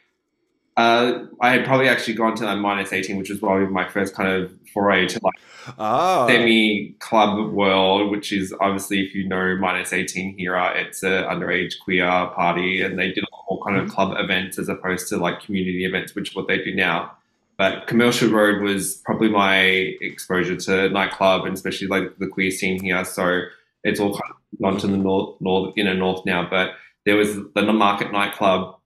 [0.77, 4.15] uh, I had probably actually gone to like minus 18, which was probably my first
[4.15, 5.35] kind of foray to like
[5.79, 11.03] Ah, semi club world, which is obviously, if you know minus 18 here, uh, it's
[11.03, 15.17] a underage queer party, and they did all kind of club events as opposed to
[15.17, 17.13] like community events, which is what they do now.
[17.57, 19.59] But Commercial Road was probably my
[20.01, 23.05] exposure to nightclub and especially like the queer scene here.
[23.05, 23.43] So
[23.85, 26.49] it's all kind of gone to the north, north, inner north now.
[26.51, 26.73] But
[27.07, 28.77] there was the Market nightclub,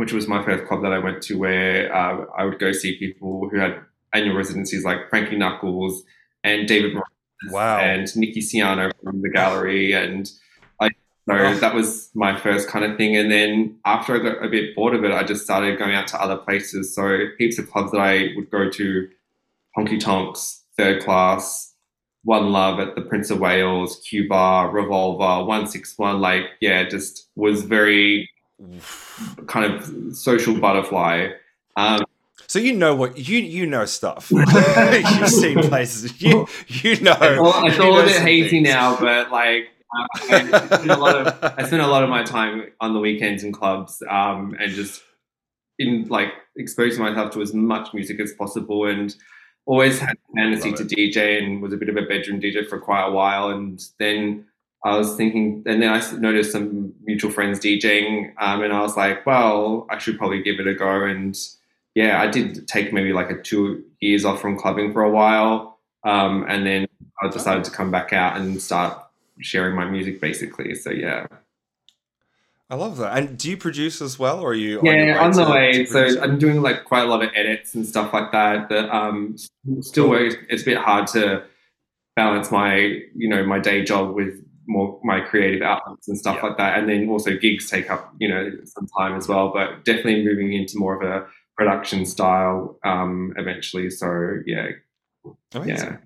[0.00, 2.98] which was my first club that I went to, where uh, I would go see
[2.98, 3.80] people who had
[4.14, 6.04] annual residencies like Frankie Knuckles
[6.42, 7.06] and David Morales
[7.50, 7.78] Wow.
[7.80, 9.92] and Nicky Siano from the gallery.
[9.92, 10.30] And
[10.80, 10.88] I,
[11.28, 13.14] so that was my first kind of thing.
[13.14, 16.06] And then after I got a bit bored of it, I just started going out
[16.08, 16.94] to other places.
[16.94, 19.08] So heaps of clubs that I would go to
[19.76, 21.74] Honky Tonks, Third Class,
[22.24, 26.22] One Love at the Prince of Wales, Cuba, Revolver, 161.
[26.22, 28.30] Like, yeah, just was very
[29.46, 31.30] kind of social butterfly.
[31.76, 32.00] Um,
[32.46, 34.30] So you know what you you know stuff.
[34.30, 36.20] You've seen places.
[36.20, 37.16] You you know.
[37.20, 38.68] it's all, it's you all a bit hazy things.
[38.68, 42.22] now, but like uh, I, spend a lot of I spend a lot of my
[42.22, 45.02] time on the weekends in clubs um, and just
[45.78, 49.14] in like exposing myself to as much music as possible and
[49.66, 51.14] always had a fantasy Love to it.
[51.14, 54.46] DJ and was a bit of a bedroom DJ for quite a while and then
[54.84, 58.96] I was thinking and then I noticed some mutual friends DJing um, and I was
[58.96, 61.36] like well I should probably give it a go and
[61.94, 65.78] yeah I did take maybe like a two years off from clubbing for a while
[66.04, 66.86] um, and then
[67.22, 68.98] I decided to come back out and start
[69.40, 70.74] sharing my music basically.
[70.74, 71.26] So yeah,
[72.68, 73.16] I love that.
[73.16, 74.80] And do you produce as well, or are you?
[74.82, 75.84] yeah, on the way.
[75.86, 76.20] So?
[76.20, 78.68] I'm doing like quite a lot of edits and stuff like that.
[78.68, 79.36] That um,
[79.80, 80.12] still.
[80.14, 81.44] It's a bit hard to
[82.16, 82.76] balance my
[83.14, 86.48] you know my day job with more my creative outlets and stuff Yeah.
[86.48, 86.78] like that.
[86.78, 89.52] And then also gigs take up you know some time as well.
[89.52, 91.26] But definitely moving into more of a
[91.56, 93.90] production style um, eventually.
[93.90, 94.68] So yeah,
[95.54, 95.76] Amazing.
[95.88, 95.96] yeah.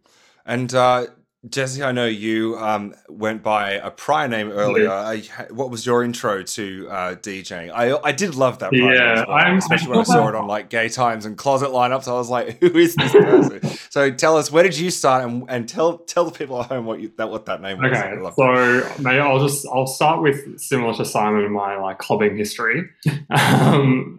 [0.47, 1.07] And uh,
[1.49, 4.91] Jesse, I know you um, went by a prior name earlier.
[4.91, 7.71] I, what was your intro to uh, DJing?
[7.71, 8.73] I I did love that.
[8.73, 12.09] Yeah, well, I'm- especially when I saw it on like gay times and closet lineups.
[12.09, 13.61] I was like, "Who is this person?"
[13.91, 16.87] so tell us, where did you start, and, and tell tell the people at home
[16.87, 17.93] what you that what that name was.
[17.93, 22.37] Okay, so maybe I'll just I'll start with similar to Simon in my like clubbing
[22.37, 22.89] history.
[23.31, 24.19] Um,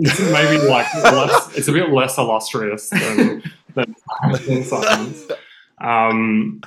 [0.00, 3.42] it's maybe like less, it's a bit less illustrious than
[3.74, 3.94] than,
[4.46, 5.26] than Simon's.
[5.80, 6.60] Um,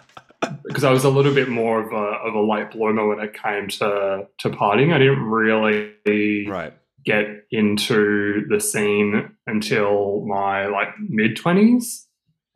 [0.65, 1.95] because I was a little bit more of a
[2.27, 4.93] of a late bloomer when it came to to partying.
[4.93, 6.73] I didn't really right.
[7.05, 12.07] get into the scene until my like mid twenties,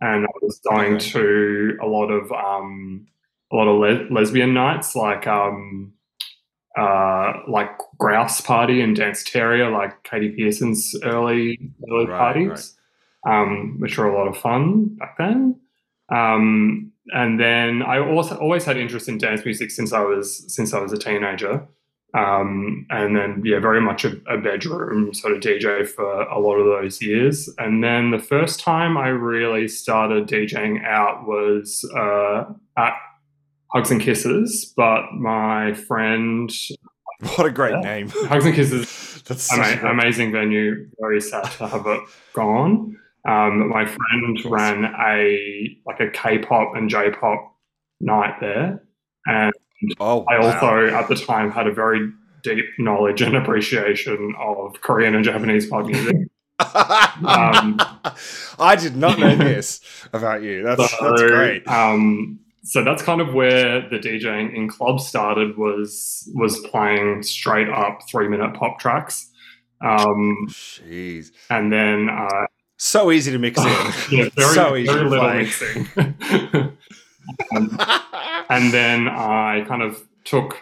[0.02, 1.10] and I was going Okay.
[1.12, 3.08] to a lot of um,
[3.54, 5.94] a lot of le- lesbian nights, like um,
[6.78, 11.58] uh, like Grouse Party and Dance Terrier, like Katie Pearson's early
[11.90, 12.78] early Right, parties,
[13.26, 15.62] Um, which were a lot of fun back then.
[16.10, 20.74] Um, and then I also always had interest in dance music since I was since
[20.74, 21.66] I was a teenager.
[22.14, 26.56] Um, and then yeah, very much a, a bedroom sort of DJ for a lot
[26.56, 27.50] of those years.
[27.58, 32.46] And then the first time I really started DJing out was uh,
[32.78, 32.94] at
[33.74, 36.50] Hugs and Kisses, but my friend
[37.36, 37.82] What a great Yeah.
[37.82, 38.10] name.
[38.10, 40.88] Hugs and Kisses That's ama- amazing venue.
[41.02, 42.00] Very sad to have it
[42.34, 42.98] gone.
[43.28, 47.56] Um, my friend ran a like a K-pop and J-pop
[48.00, 48.84] night there,
[49.26, 49.54] and
[50.00, 52.12] Oh, I also at the time had a very
[52.44, 56.16] deep knowledge and appreciation of Korean and Japanese pop music.
[56.60, 57.80] Um,
[58.60, 59.82] I did not know this
[60.14, 60.64] about you.
[60.64, 61.68] That's, that's great.
[61.68, 65.58] Um, so that's kind of where the DJing in clubs started.
[65.58, 69.30] Was was playing straight up three minute pop tracks,
[69.82, 71.32] um, Jeez.
[71.50, 72.48] and then uh,
[72.78, 73.66] So easy to mix in.
[73.66, 75.38] yeah, very, so easy very to little play.
[75.44, 75.88] mixing.
[77.56, 77.78] Um,
[78.50, 80.58] and then I kind of took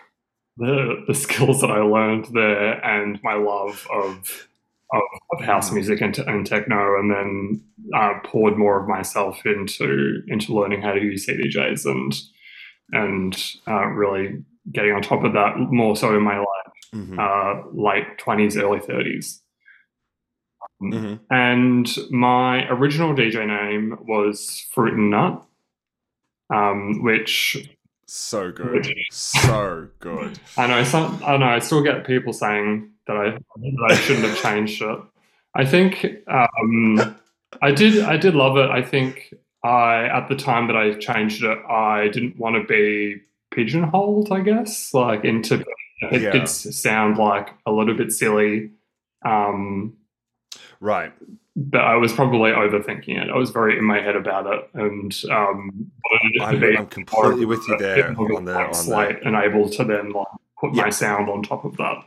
[0.57, 4.47] the the skills that I learned there and my love of
[4.93, 5.01] of,
[5.33, 7.63] of house music and, and techno, and then
[7.93, 12.13] uh, poured more of myself into into learning how to use CDJs and
[12.93, 16.47] and uh, really getting on top of that more so in my like
[16.93, 17.19] Mhm.
[17.19, 19.41] uh, late twenties, early thirties.
[20.81, 21.19] Mhm.
[21.29, 25.43] And my original DJ name was Fruit and Nut,
[26.49, 27.69] um, which
[28.07, 28.87] So good.
[29.11, 30.37] So good.
[30.57, 30.83] I know.
[30.83, 31.45] Some, I know.
[31.47, 34.99] I still get people saying that I that I shouldn't have changed it.
[35.55, 37.15] I think um,
[37.61, 38.03] I did.
[38.03, 38.69] I did love it.
[38.69, 39.33] I think
[39.63, 43.21] I at the time that I changed it, I didn't want to be
[43.51, 44.31] pigeonholed.
[44.31, 45.63] I guess like into
[46.11, 46.31] it Yeah.
[46.31, 48.69] did sound like a little bit silly.
[49.25, 49.93] Um,
[50.79, 51.13] Right.
[51.55, 53.29] but I was probably overthinking it.
[53.29, 56.87] I was very in my head about it, and um, wanted it to I'm, I'm
[56.87, 58.95] completely with you there bit more of a on the on the
[59.25, 60.27] and able to then like
[60.59, 60.83] put Yeah.
[60.83, 62.03] my sound on top of that.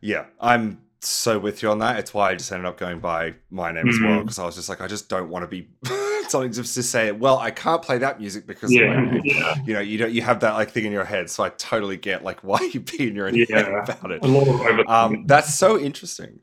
[0.00, 1.98] Yeah, I'm so with you on that.
[1.98, 4.54] It's why I just ended up going by my name as well because I was
[4.54, 5.68] just like, I just don't want to be
[6.28, 7.10] something just to say.
[7.12, 9.54] Well, I can't play that music because Yeah, yeah.
[9.64, 10.12] You know, you don't.
[10.12, 12.80] You have that like thing in your head, so I totally get like why you
[12.80, 14.22] be in your own head Yeah, about it.
[14.22, 14.88] a lot of overthinking.
[14.88, 16.40] Um, that's so interesting.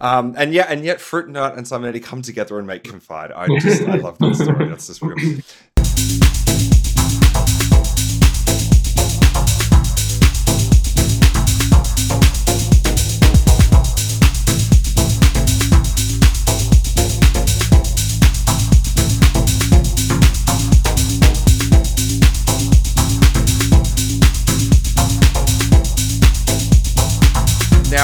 [0.00, 3.32] Um, and yeah, and yet Fruit Nut and Simonetti come together and make Confide.
[3.32, 4.68] I just I love that story.
[4.68, 5.40] That's just real.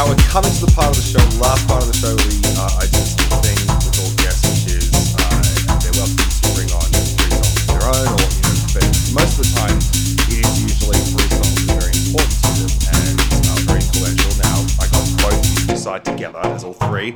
[0.03, 2.35] Now we're coming to the part of the show, last part of the show, we,
[2.59, 3.55] uh, I do this thing
[3.87, 7.87] with all guests, which is uh, they're welcome to bring on three songs of their
[7.87, 8.83] own, or you know, but
[9.15, 9.79] most of the time
[10.27, 13.15] it is usually three songs that are very important to them and
[13.47, 14.35] uh, very influential.
[14.43, 15.39] Now I got both
[15.71, 17.15] decide together as all three.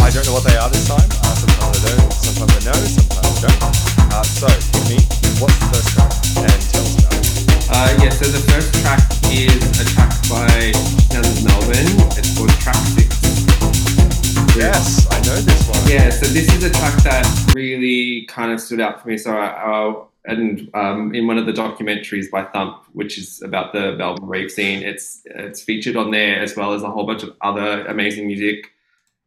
[0.00, 1.04] I don't know what they are this time.
[1.04, 3.60] Uh, sometimes I don't, sometimes I know, sometimes I don't.
[4.08, 4.98] Uh, so, hit me.
[5.36, 6.08] What's the first track?
[6.48, 7.41] And tell us about it.
[7.74, 9.00] Uh, yeah, so the first track
[9.32, 10.72] is a track by
[11.10, 12.12] Nels Melbourne.
[12.18, 14.54] It's called Track 6.
[14.54, 15.88] Yes, I know this one.
[15.88, 19.16] Yeah, so this is a track that really kind of stood out for me.
[19.16, 23.72] So, I, I, and um, in one of the documentaries by Thump, which is about
[23.72, 27.22] the Melbourne rave scene, it's it's featured on there as well as a whole bunch
[27.22, 28.70] of other amazing music.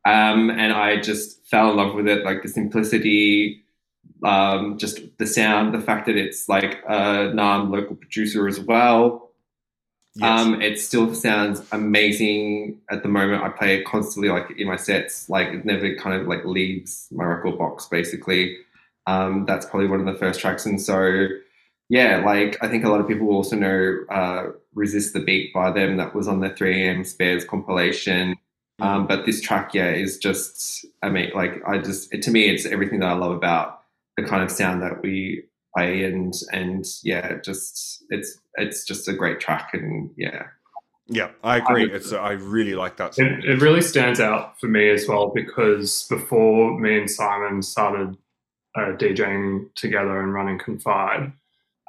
[0.05, 3.64] Um, and I just fell in love with it, like the simplicity,
[4.23, 9.29] um, just the sound, the fact that it's like a non-local producer as well.
[10.15, 10.39] Yes.
[10.39, 13.43] Um, it still sounds amazing at the moment.
[13.43, 15.29] I play it constantly, like in my sets.
[15.29, 17.87] Like it never kind of like leaves my record box.
[17.87, 18.57] Basically,
[19.07, 20.65] um, that's probably one of the first tracks.
[20.65, 21.27] And so,
[21.89, 25.69] yeah, like I think a lot of people also know uh, "Resist the Beat" by
[25.71, 25.97] them.
[25.97, 27.03] That was on the 3 a.m.
[27.03, 28.37] Spares compilation.
[28.79, 32.47] Um, but this track, yeah, is just I mean, like I just it, to me,
[32.47, 33.81] it's everything that I love about
[34.17, 35.43] the kind of sound that we
[35.75, 40.43] play, and and yeah, just it's it's just a great track, and yeah,
[41.07, 41.91] Yeah, I agree.
[41.91, 43.25] It's I really like that song.
[43.25, 48.17] It, it really stands out for me as well because before me and Simon started
[48.75, 51.31] uh, DJing together and running Confide,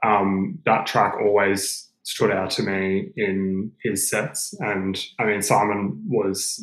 [0.02, 4.54] um, that track always stood out to me in his sets.
[4.60, 6.62] And I mean, Simon was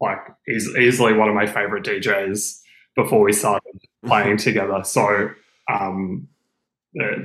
[0.00, 0.18] like
[0.48, 2.61] easily one of my favorite DJs
[2.96, 3.72] before we started
[4.04, 4.82] playing together.
[4.84, 5.30] So
[5.70, 6.28] um,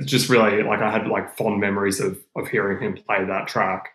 [0.04, 3.90] just really like I had like fond memories of of hearing him play that track.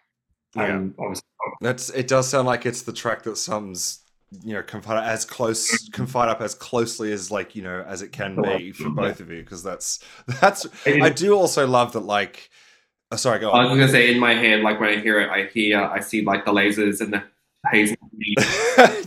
[0.56, 1.24] And obviously,
[1.62, 2.08] That's it.
[2.08, 4.04] Does sound like it's the track that sums
[4.44, 8.12] you know confide as close confide up as closely as like you know as it
[8.12, 10.00] can be for both of you because that's
[10.42, 12.50] that's I do also love that like
[13.12, 15.30] oh, sorry go I was gonna say in my head, like when I hear it,
[15.30, 17.24] I hear I see like the lasers and the
[17.72, 18.44] haze, people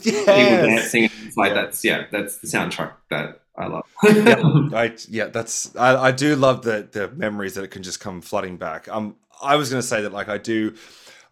[0.03, 0.93] yes.
[1.37, 1.49] Dancing.
[1.49, 3.85] and like that's yeah, that's the soundtrack that I love.
[4.03, 8.21] I yeah, that's I, I do love the the memories that it can just come
[8.21, 8.89] flooding back.
[8.89, 10.75] Um, I was gonna say that like I do.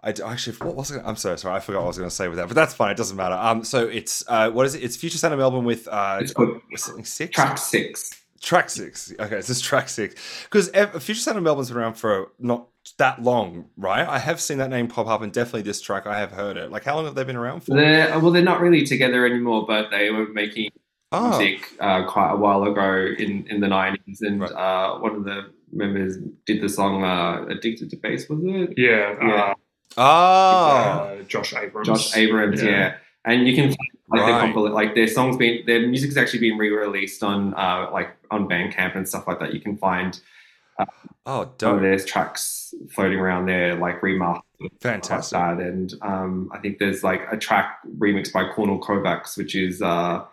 [0.07, 1.03] I do, actually, what was it?
[1.03, 2.75] I'm so sorry, I forgot what I was going to say with that, but that's
[2.75, 2.91] fine.
[2.91, 3.37] It doesn't matter.
[3.37, 4.83] Um, so it's uh, what is it?
[4.85, 7.35] It's Future Sound of Melbourne with uh, It's called something six.
[7.35, 8.11] Track six.
[8.45, 9.13] Track six.
[9.19, 10.15] Okay, it's just track six
[10.45, 10.69] because
[11.03, 12.69] Future Sound of Melbourne's been around for not
[12.99, 14.07] that long, right?
[14.07, 16.71] I have seen that name pop up, and definitely this track I have heard it.
[16.71, 17.75] Like, how long have they been around for?
[17.75, 20.71] They're, well, they're not really together anymore, but they were making
[21.13, 21.39] Oh.
[21.39, 24.21] music uh, quite a while ago in, in the 90s.
[24.21, 28.75] And uh, one of the members did the song uh, Addicted to Bass, was it?
[28.77, 29.55] yeah, Yeah.
[29.97, 31.87] Oh, uh, Josh Abrahams.
[31.87, 32.97] Josh Abrahams, yeah.
[33.25, 34.27] And you can find like Right.
[34.27, 38.49] their compil- like their songs being their music's actually been re-released on uh, like on
[38.49, 39.55] Bandcamp and stuff like that.
[39.55, 40.21] You can find
[40.79, 40.87] oh,
[41.27, 41.81] some of dope.
[41.81, 44.43] their tracks floating around there, like remastered.
[44.81, 45.39] Fantastic.
[45.39, 45.59] Like.
[45.59, 50.25] And um, I think there's like a track remixed by Cornel Kovacs, which is uh,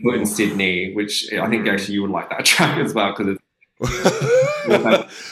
[0.00, 3.42] in Sydney, which I think actually you would like that track as well because it's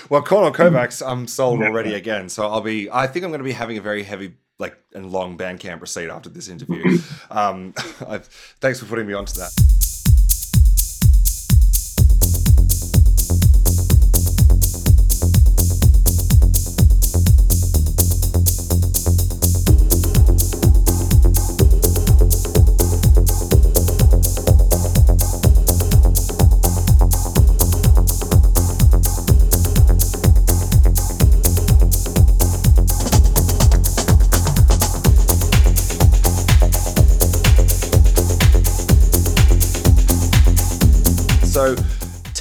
[0.09, 2.29] well, Conor Kovacs, I'm sold already again.
[2.29, 2.91] So I'll be.
[2.91, 6.09] I think I'm going to be having a very heavy, like, and long Bandcamp receipt
[6.09, 6.99] after this interview.
[7.31, 7.75] um,
[8.07, 8.27] I've,
[8.61, 9.53] thanks for putting me onto that.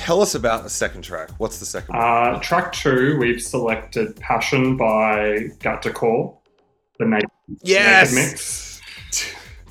[0.09, 1.29] Tell us about the second track.
[1.37, 2.03] What's the second one?
[2.03, 6.35] Uh, track two, we've selected Passion by Gat Decor,
[6.97, 7.29] the naked,
[7.61, 8.11] Yes!
[8.11, 8.81] naked mix.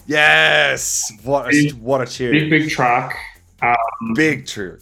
[0.07, 1.11] Yes!
[1.25, 2.31] What a, what a tune.
[2.31, 3.17] Big, big track.
[3.63, 3.75] Um,
[4.15, 4.79] Big tune.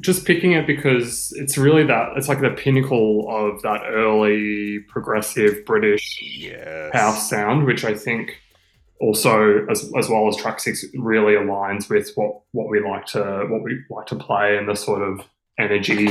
[0.00, 5.66] just picking it because it's really that, it's like the pinnacle of that early progressive
[5.66, 6.94] British Yes.
[6.94, 8.40] house sound, which I think
[9.00, 13.46] also as, as well as track six really aligns with what what we like to
[13.50, 15.20] what we like to play and the sort of
[15.58, 16.06] energy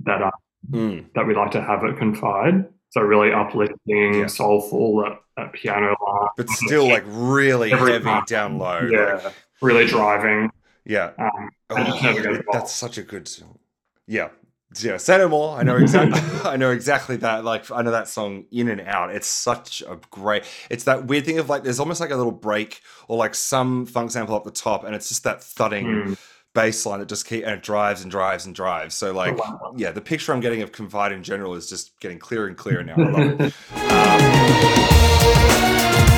[0.00, 0.30] that uh,
[0.70, 1.06] Mm.
[1.14, 4.26] that we like to have at confide so really uplifting Yeah.
[4.26, 8.26] soulful that, that piano line But still, like, really heavy part.
[8.26, 8.80] down low.
[8.90, 10.50] yeah like- really driving
[10.84, 11.12] yeah.
[11.18, 12.52] um, Oh, and just never goes it- off.
[12.52, 13.58] that's such a good song.
[14.06, 14.28] Yeah.
[14.78, 15.56] Yeah, say no more.
[15.58, 16.20] I know exactly.
[16.48, 17.44] I know exactly that.
[17.44, 19.10] Like, I know that song in and out.
[19.14, 20.44] It's such a great.
[20.70, 23.84] It's that weird thing of like, there's almost like a little break or like some
[23.86, 26.16] funk sample up the top, and it's just that thudding Mm.
[26.54, 28.94] bass line that just keep and it drives and drives and drives.
[28.94, 29.74] So like, wow.
[29.76, 32.84] yeah, the picture I'm getting of Confide in general is just getting clearer and clearer
[32.84, 32.94] now.
[32.94, 33.52] I love it.
[36.00, 36.06] Um,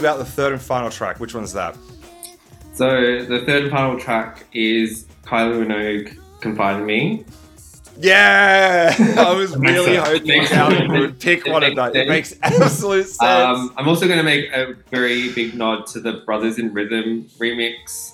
[0.00, 1.20] about the third and final track.
[1.20, 1.76] Which one's that?
[2.74, 7.24] So the third and final track is Kylie Minogue "Confide in Me."
[7.98, 10.88] Yeah, I was really hoping sense.
[10.90, 11.94] would pick one of that.
[11.94, 13.20] It makes absolute sense.
[13.20, 17.24] Um, I'm also going to make a very big nod to the Brothers in Rhythm
[17.38, 18.12] remix.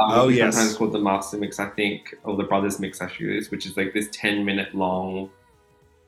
[0.00, 0.54] Um, Oh, yes.
[0.54, 3.76] Sometimes called the Master Mix, I think, or the Brothers Mix, actually is, which is
[3.76, 5.28] like this 10 minute long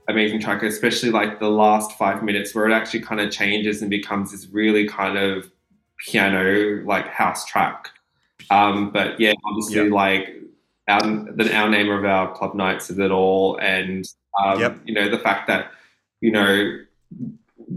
[0.08, 3.90] amazing track, especially like the last five minutes where it actually kind of changes and
[3.90, 5.50] becomes this really kind of
[5.98, 7.90] piano like house track.
[8.50, 9.92] Um, but yeah, obviously Yep.
[9.92, 10.34] like
[10.88, 14.04] our, the our name of our club nights is it all, and
[14.42, 14.80] um, Yep.
[14.84, 15.72] you know the fact that
[16.20, 16.78] you know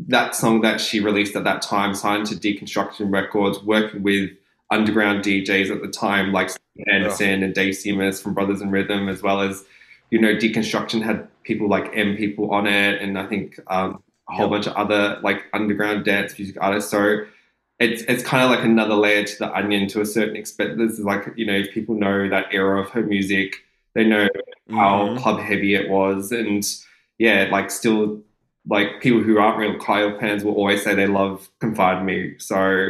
[0.08, 4.30] that song that she released at that time, signed to Deconstruction Records, working with
[4.72, 6.52] underground DJs at the time, like
[6.92, 9.64] Anderson and Dave Seaman from Brothers in Rhythm, as well as,
[10.12, 14.34] you know, Deconstruction had people like M people on it, and I think um, a
[14.34, 14.52] whole Yep.
[14.52, 16.90] bunch of other like underground dance music artists.
[16.92, 17.02] So
[17.80, 20.78] it's it's kind of like another layer to the onion to a certain extent.
[20.78, 23.56] This is like, you know, if people know that era of her music,
[23.96, 24.28] they know
[24.70, 25.18] how Mhm.
[25.22, 26.64] club heavy it was, and
[27.18, 28.22] yeah, like still
[28.68, 32.36] like people who aren't real Kylie fans will always say they love Confide Me.
[32.38, 32.90] So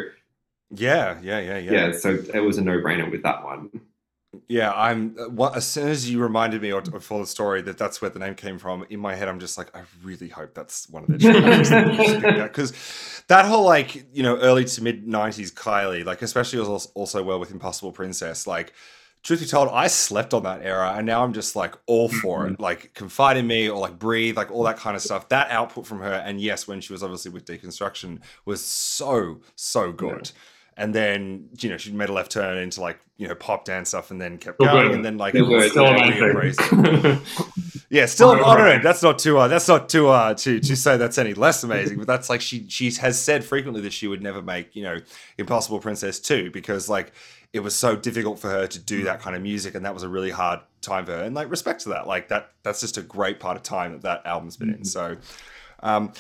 [0.72, 1.72] Yeah, yeah, yeah, yeah.
[1.74, 3.70] yeah, so it was a no brainer with that one.
[4.48, 5.16] Yeah, I'm.
[5.20, 8.00] uh, What, as soon as you reminded me or, or for the story that that's
[8.02, 10.88] where the name came from, in my head, I'm just like, I really hope that's
[10.90, 16.22] one of their because that whole like you know early to mid '90s Kylie, like
[16.22, 18.46] especially was also well with Impossible Princess.
[18.46, 18.74] Like,
[19.24, 22.46] truth be told, I slept on that era, and now I'm just like all for
[22.48, 22.60] it.
[22.60, 25.30] Like, confide in me or like breathe, like all that kind of stuff.
[25.30, 29.92] That output from her, and yes, when she was obviously with Deconstruction, was so so
[29.92, 30.32] good.
[30.80, 33.90] And then you know she made a left turn into like you know pop dance
[33.90, 35.62] stuff, and then kept going, and then like Still.
[35.70, 37.22] Still amazing.
[37.90, 38.78] yeah, still right.
[38.78, 41.64] no, that's not too uh, that's not too uh to to say that's any less
[41.64, 44.84] amazing, but that's like she she has said frequently that she would never make, you
[44.84, 44.98] know,
[45.38, 47.12] Impossible Princess 2 because like
[47.52, 50.04] it was so difficult for her to do that kind of music and that was
[50.04, 51.24] a really hard time for her.
[51.24, 52.06] And like respect to that.
[52.06, 54.86] Like that that's just a great part of time that that album's been in.
[54.86, 55.18] So
[55.82, 56.14] um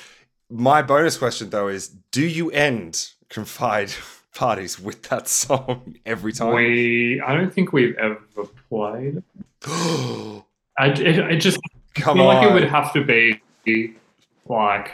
[0.49, 3.91] my bonus question though is do you end confide
[4.33, 6.53] parties with that song every time?
[6.53, 8.19] We, I don't think we've ever
[8.69, 9.23] played.
[9.65, 11.59] I, it, I just
[11.95, 13.41] Come feel like it would have to be
[14.45, 14.91] like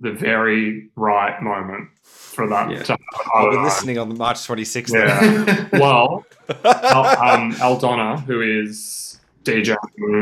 [0.00, 2.82] the very right moment for that Yeah.
[2.84, 2.98] to
[3.34, 4.92] I'll be listening on the March 26th.
[4.92, 5.68] Yeah.
[5.78, 9.76] well, um, Aldonna, who is DJing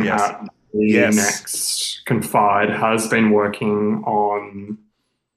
[0.04, 0.20] Yes.
[0.20, 0.40] at
[0.74, 1.14] the Yes.
[1.16, 4.78] next Confide, has been working on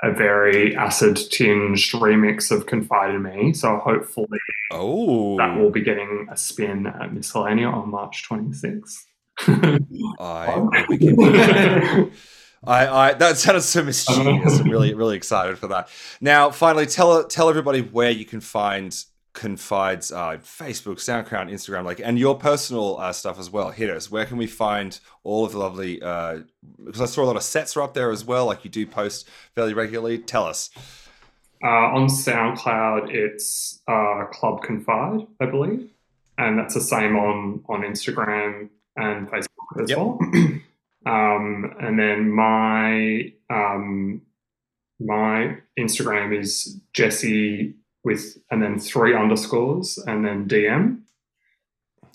[0.06, 3.54] a very acid tinged remix of Confide in Me.
[3.54, 4.40] So hopefully
[4.72, 5.38] Oh.
[5.38, 8.96] that will be getting a spin at Miscellanea on March 26th.
[10.20, 12.12] I will be keeping
[12.68, 14.60] I, I that sounded so mischievous.
[14.60, 15.88] I'm really, really excited for that.
[16.20, 18.96] Now, finally, tell tell everybody where you can find
[19.36, 23.70] Confide's uh, Facebook, SoundCloud, Instagram, like, and your personal uh, stuff as well.
[23.70, 24.10] Hit us.
[24.10, 26.02] Where can we find all of the lovely?
[26.02, 26.40] Uh,
[26.84, 28.48] because I saw a lot of sets are up there as well.
[28.48, 30.18] Like you do post fairly regularly.
[30.18, 30.70] Tell us.
[31.64, 35.90] Uh, on SoundCloud, it's uh, Club Confide, I believe,
[36.38, 39.98] and that's the same on on Instagram and Facebook as Yep.
[39.98, 40.20] well.
[41.06, 44.22] um, and then my um,
[45.00, 47.76] my Instagram is Jesse
[48.06, 51.02] with and then three underscores and then DM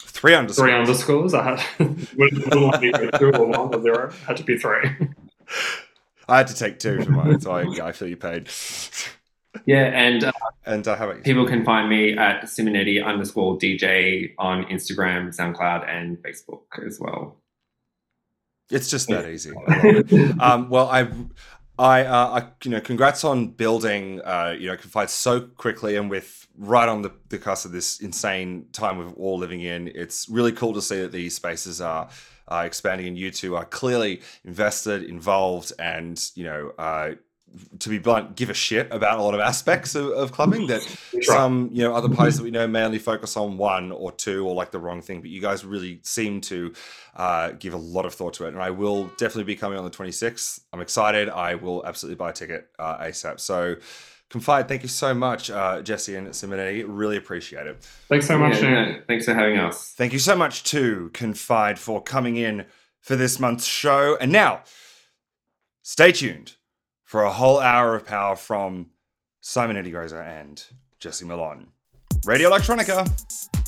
[0.03, 0.67] Three underscores.
[0.67, 1.35] three underscores.
[1.35, 4.11] I had wouldn't let me go two or one or zero.
[4.27, 4.83] Had to be three.
[6.29, 8.49] I had to take two for mine, so I, I feel you paid.
[9.67, 10.33] Yeah, and uh,
[10.65, 11.23] And uh, how about you?
[11.23, 17.37] people can find me at Simonetti underscore DJ on Instagram, SoundCloud, and Facebook as well.
[18.71, 19.51] It's just that easy.
[19.67, 21.09] I um, well, I,
[21.81, 26.11] I, uh, I, you know, congrats on building, uh, you know, Confide so quickly and
[26.11, 29.89] with right on the, the cusp of this insane time we're all living in.
[29.95, 32.11] It's really cool to see that these spaces are
[32.49, 37.15] uh, expanding, and you two are clearly invested, involved, and you know.
[37.81, 40.83] To be blunt, give a shit about a lot of aspects of, of clubbing that
[41.23, 44.55] some, you know, other parties that we know mainly focus on one or two or
[44.55, 46.73] like the wrong thing, but you guys really seem to
[47.17, 48.55] uh, give a lot of thought to it.
[48.55, 50.61] And I will definitely be coming on the 26th.
[50.73, 51.29] I'm excited.
[51.29, 53.41] I will absolutely buy a ticket uh, ASAP.
[53.41, 53.77] So,
[54.31, 56.85] Confide, thank you so much, uh, Jesse and Simonetti.
[56.87, 57.83] Really appreciate it.
[58.09, 58.63] Thanks so much.
[58.63, 58.97] Yeah, Nick.
[58.97, 59.93] no, thanks for having us.
[59.97, 62.67] Thank you so much to Confide for coming in
[63.01, 64.17] for this month's show.
[64.21, 64.63] And now,
[65.83, 66.55] stay tuned
[67.11, 68.87] for a whole hour of power from
[69.41, 70.65] Simon Edigroza and
[71.01, 71.67] Jesse Milan.
[72.25, 73.60] Radio Electronica.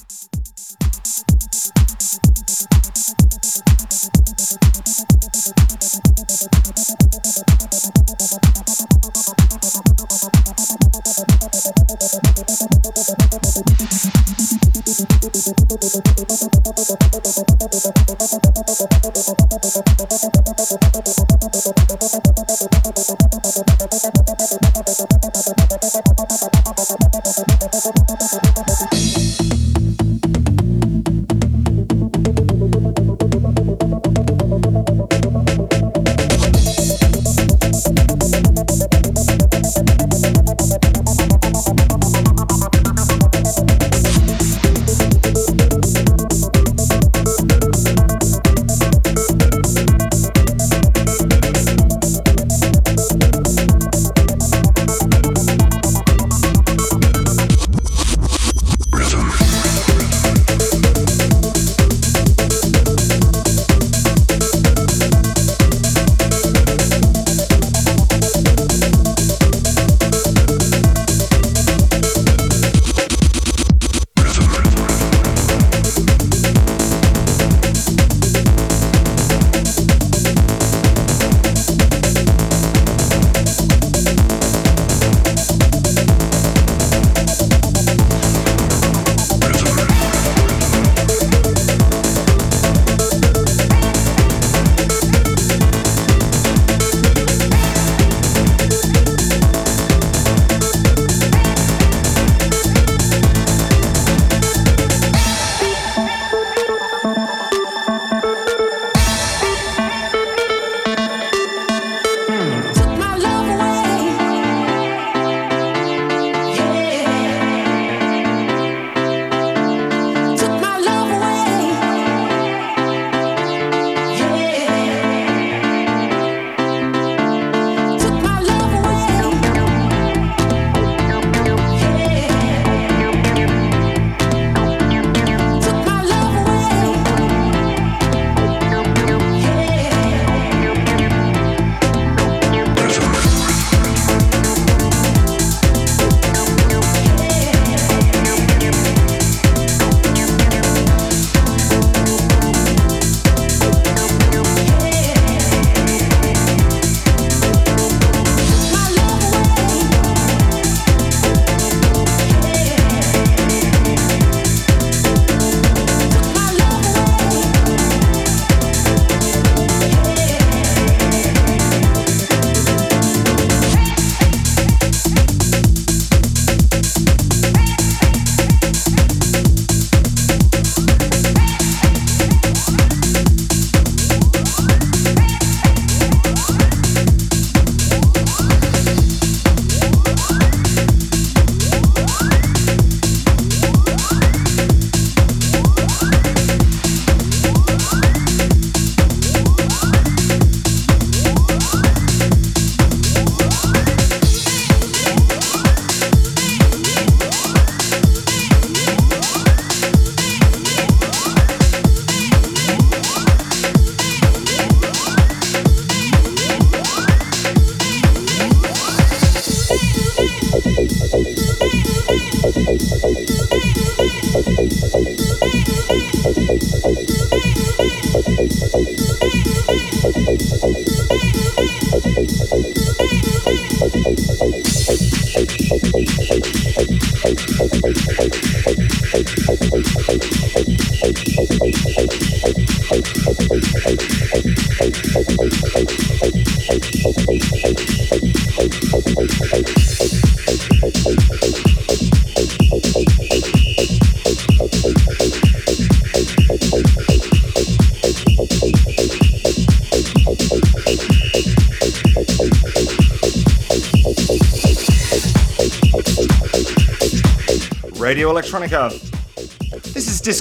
[28.92, 29.71] Thank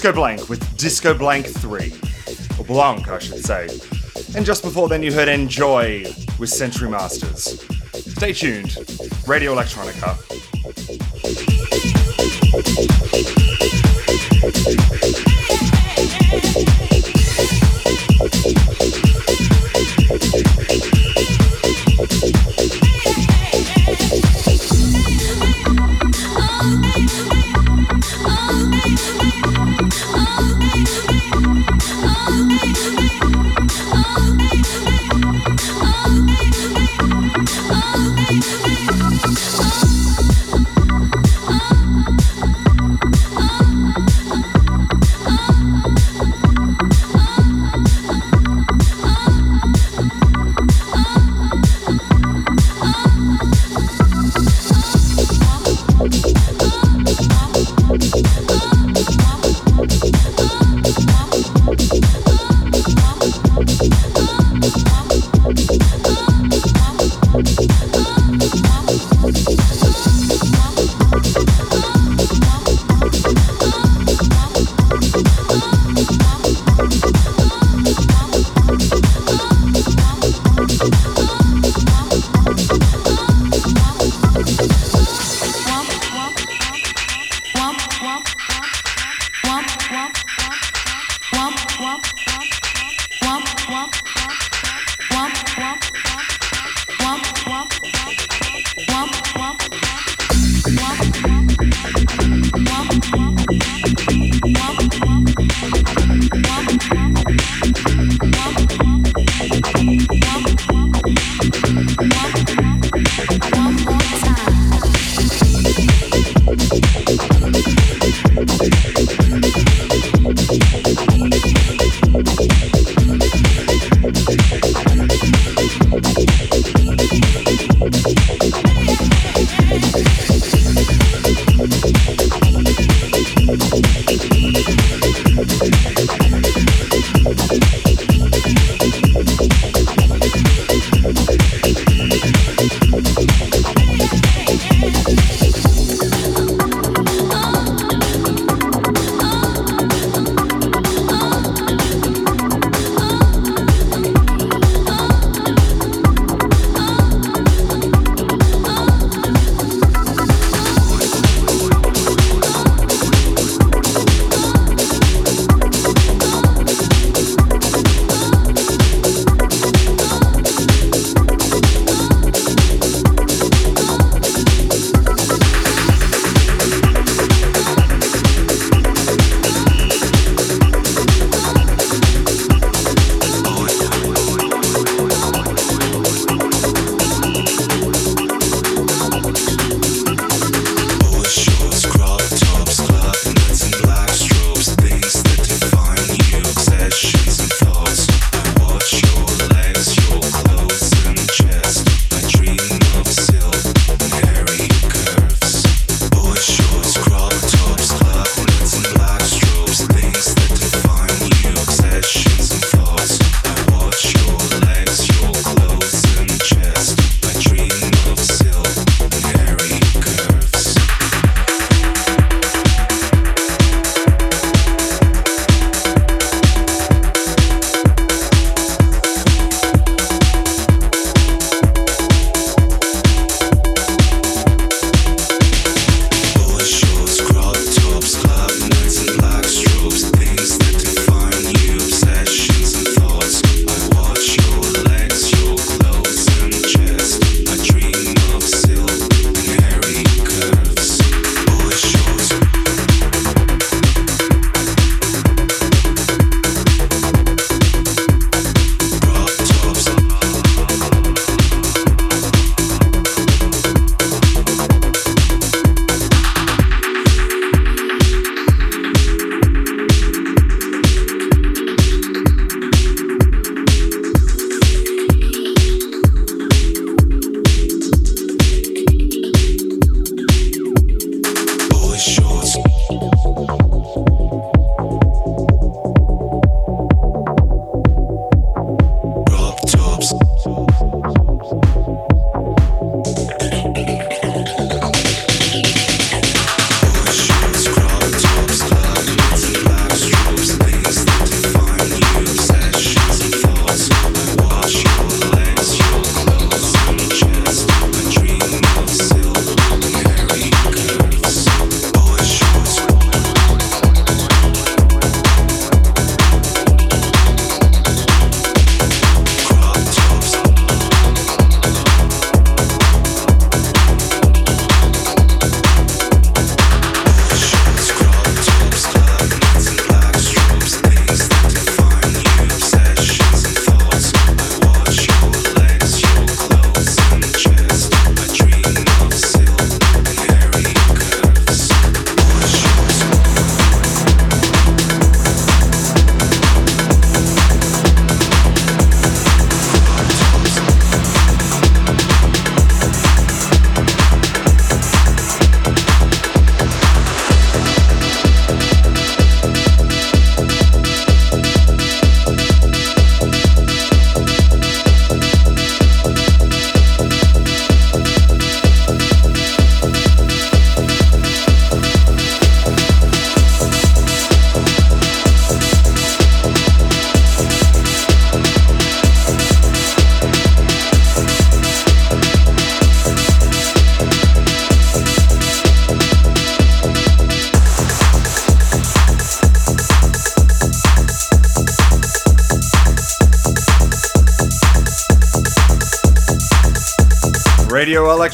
[0.01, 1.93] Disco Blank with Disco Blank 3.
[2.57, 3.67] Or Blanc, I should say.
[4.35, 6.03] And just before then, you heard Enjoy
[6.39, 7.63] with Century Masters.
[7.93, 8.75] Stay tuned.
[9.27, 10.17] Radio Electronica.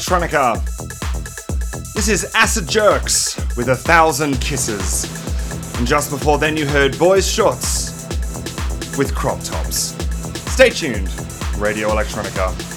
[0.08, 0.64] Electronica.
[1.92, 5.04] This is Acid Jerks with a thousand kisses.
[5.76, 8.08] And just before then, you heard Boys Shorts
[8.96, 9.94] with crop tops.
[10.50, 11.08] Stay tuned,
[11.58, 12.67] Radio Electronica.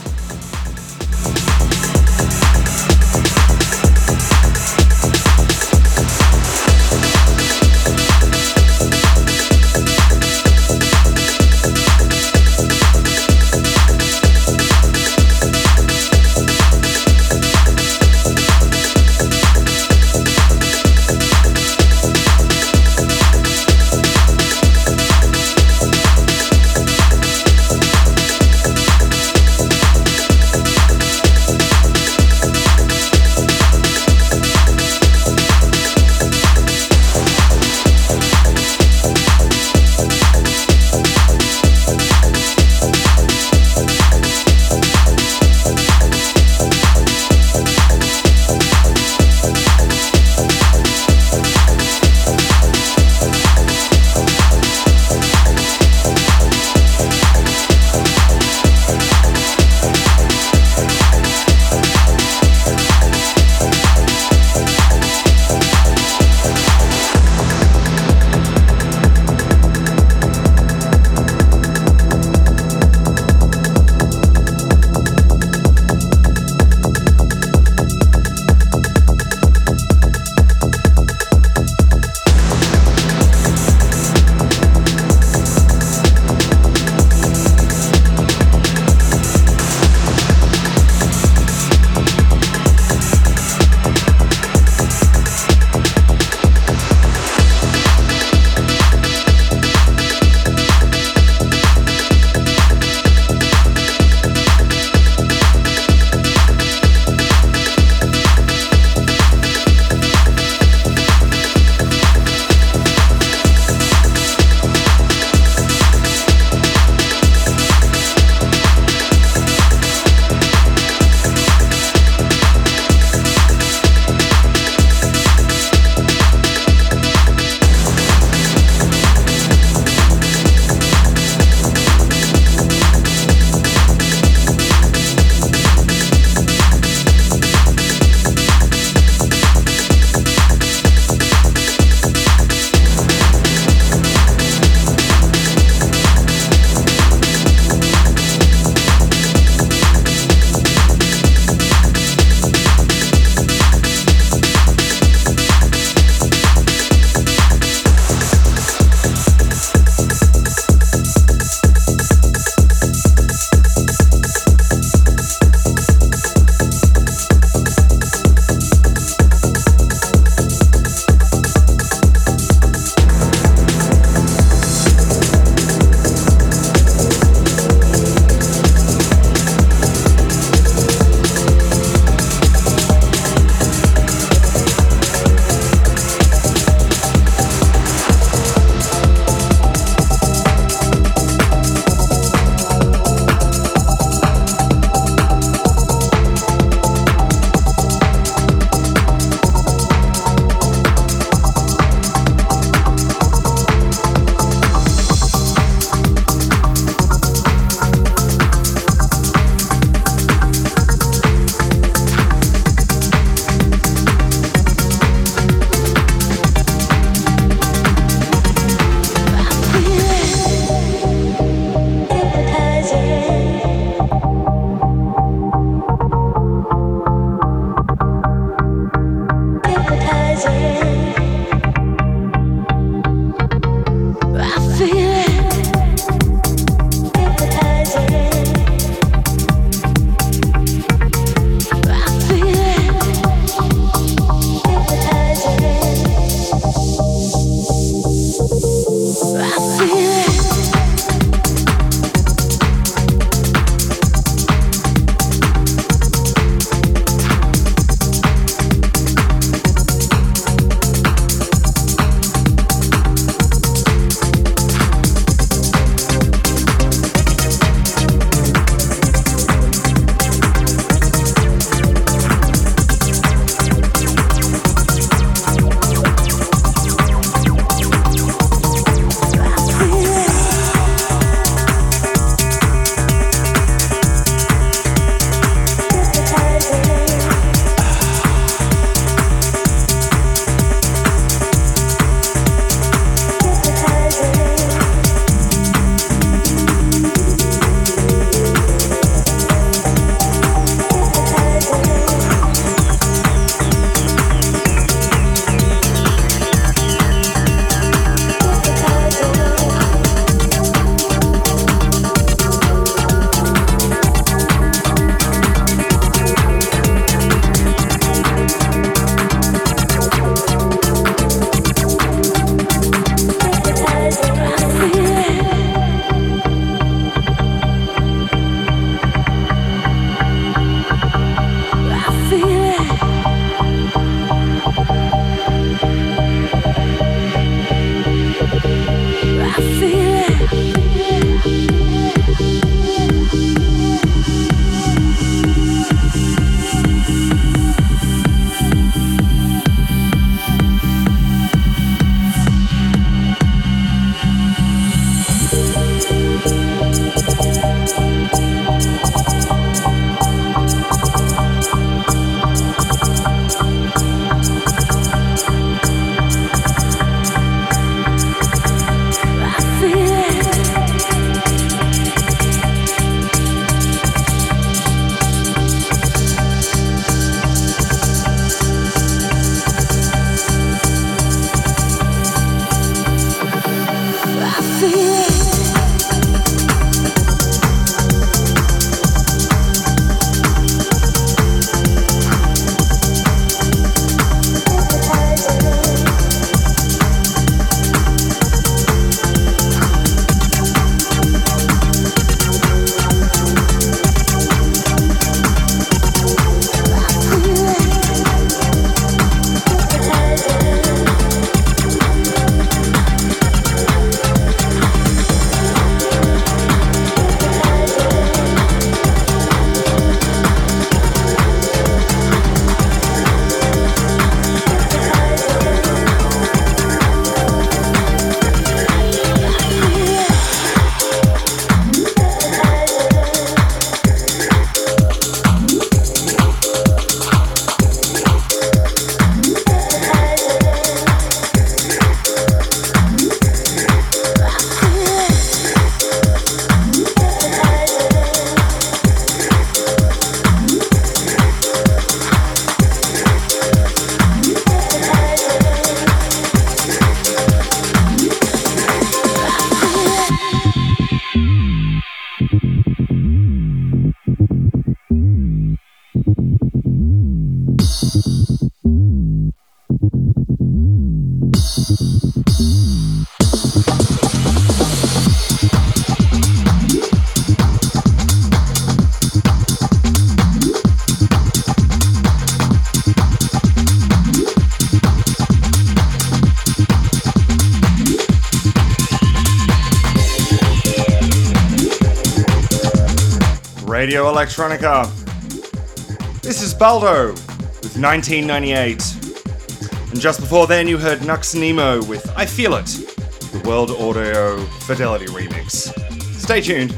[494.22, 496.42] Radio Electronica.
[496.44, 500.12] This is Baldo with 1998.
[500.12, 504.64] And just before then, you heard Nux Nemo with I Feel It, the World Audio
[504.82, 505.92] Fidelity remix.
[506.38, 506.92] Stay tuned,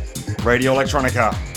[0.43, 1.52] Radio Electronica.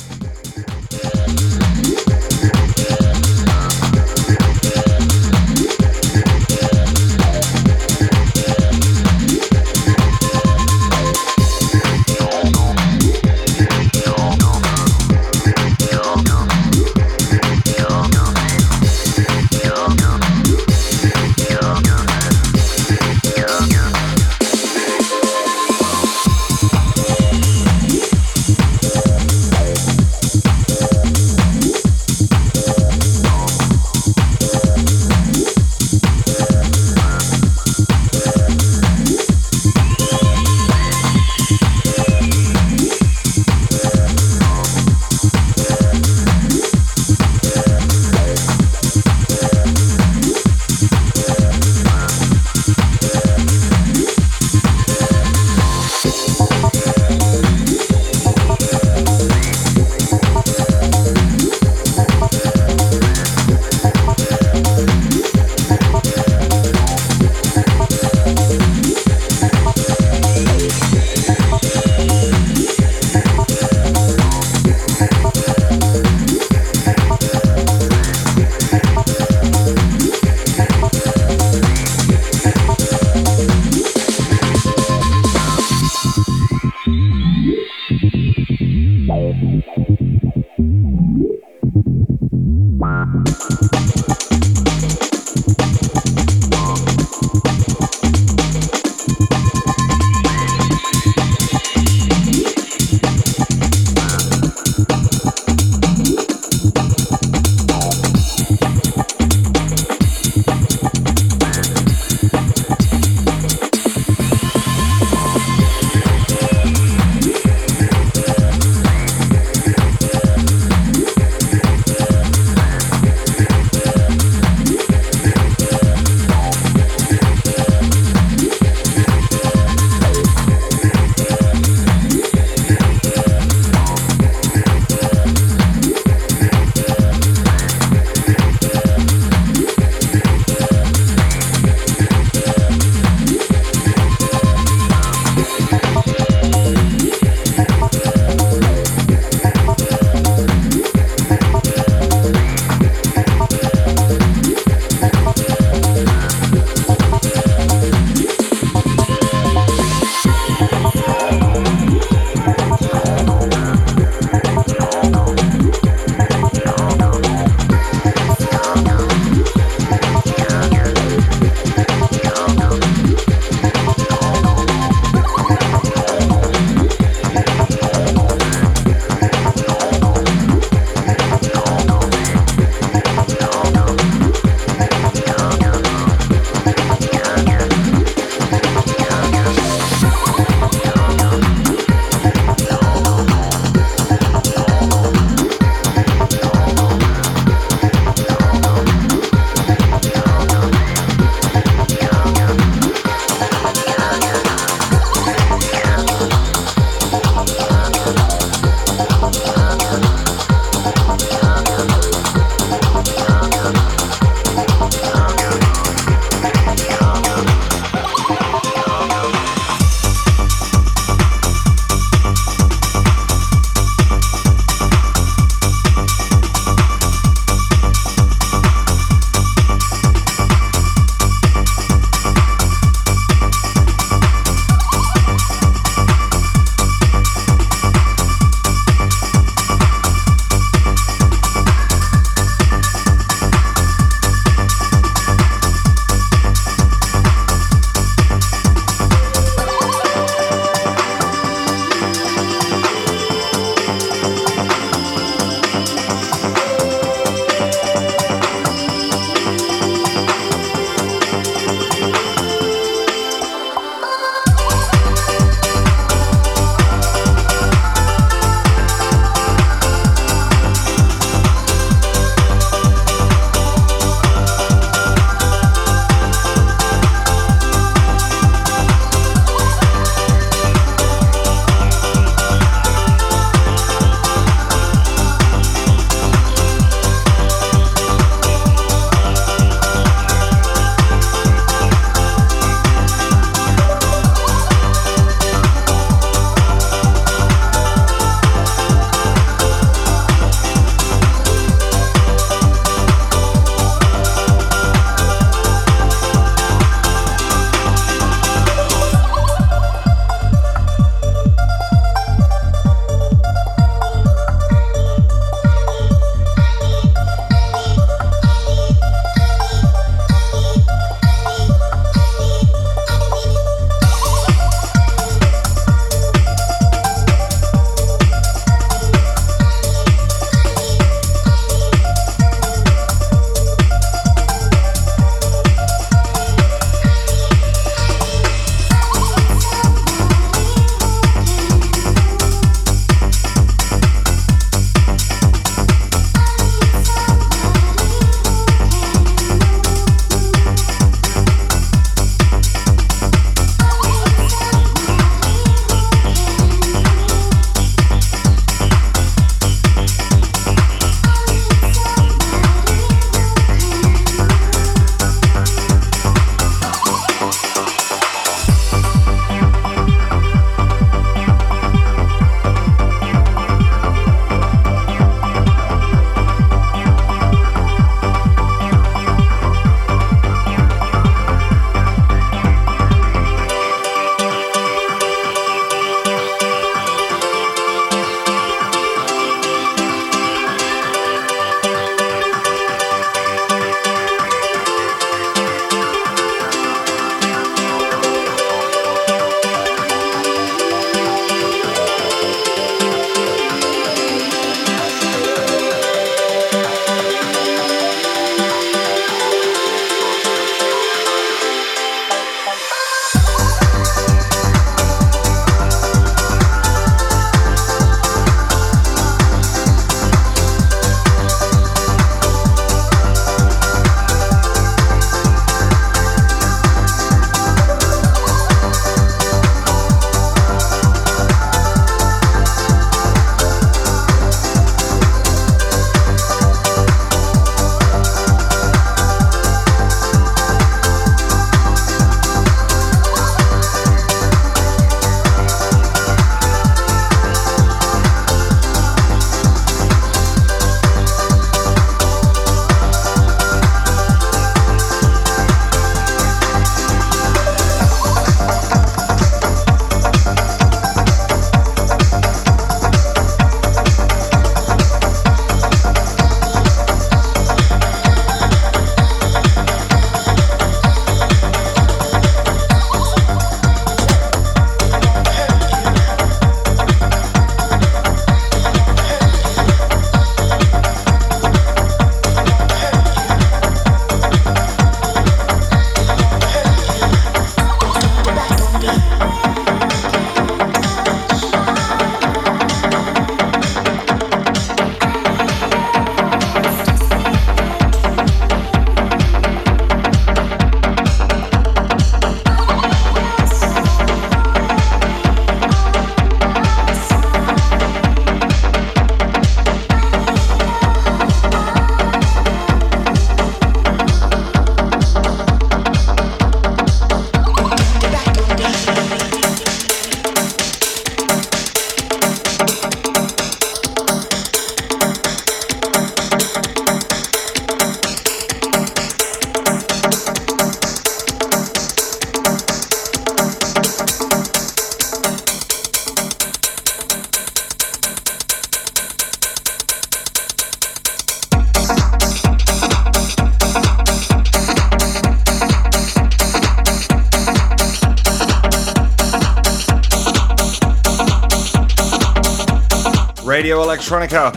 [554.27, 554.75] Electronica.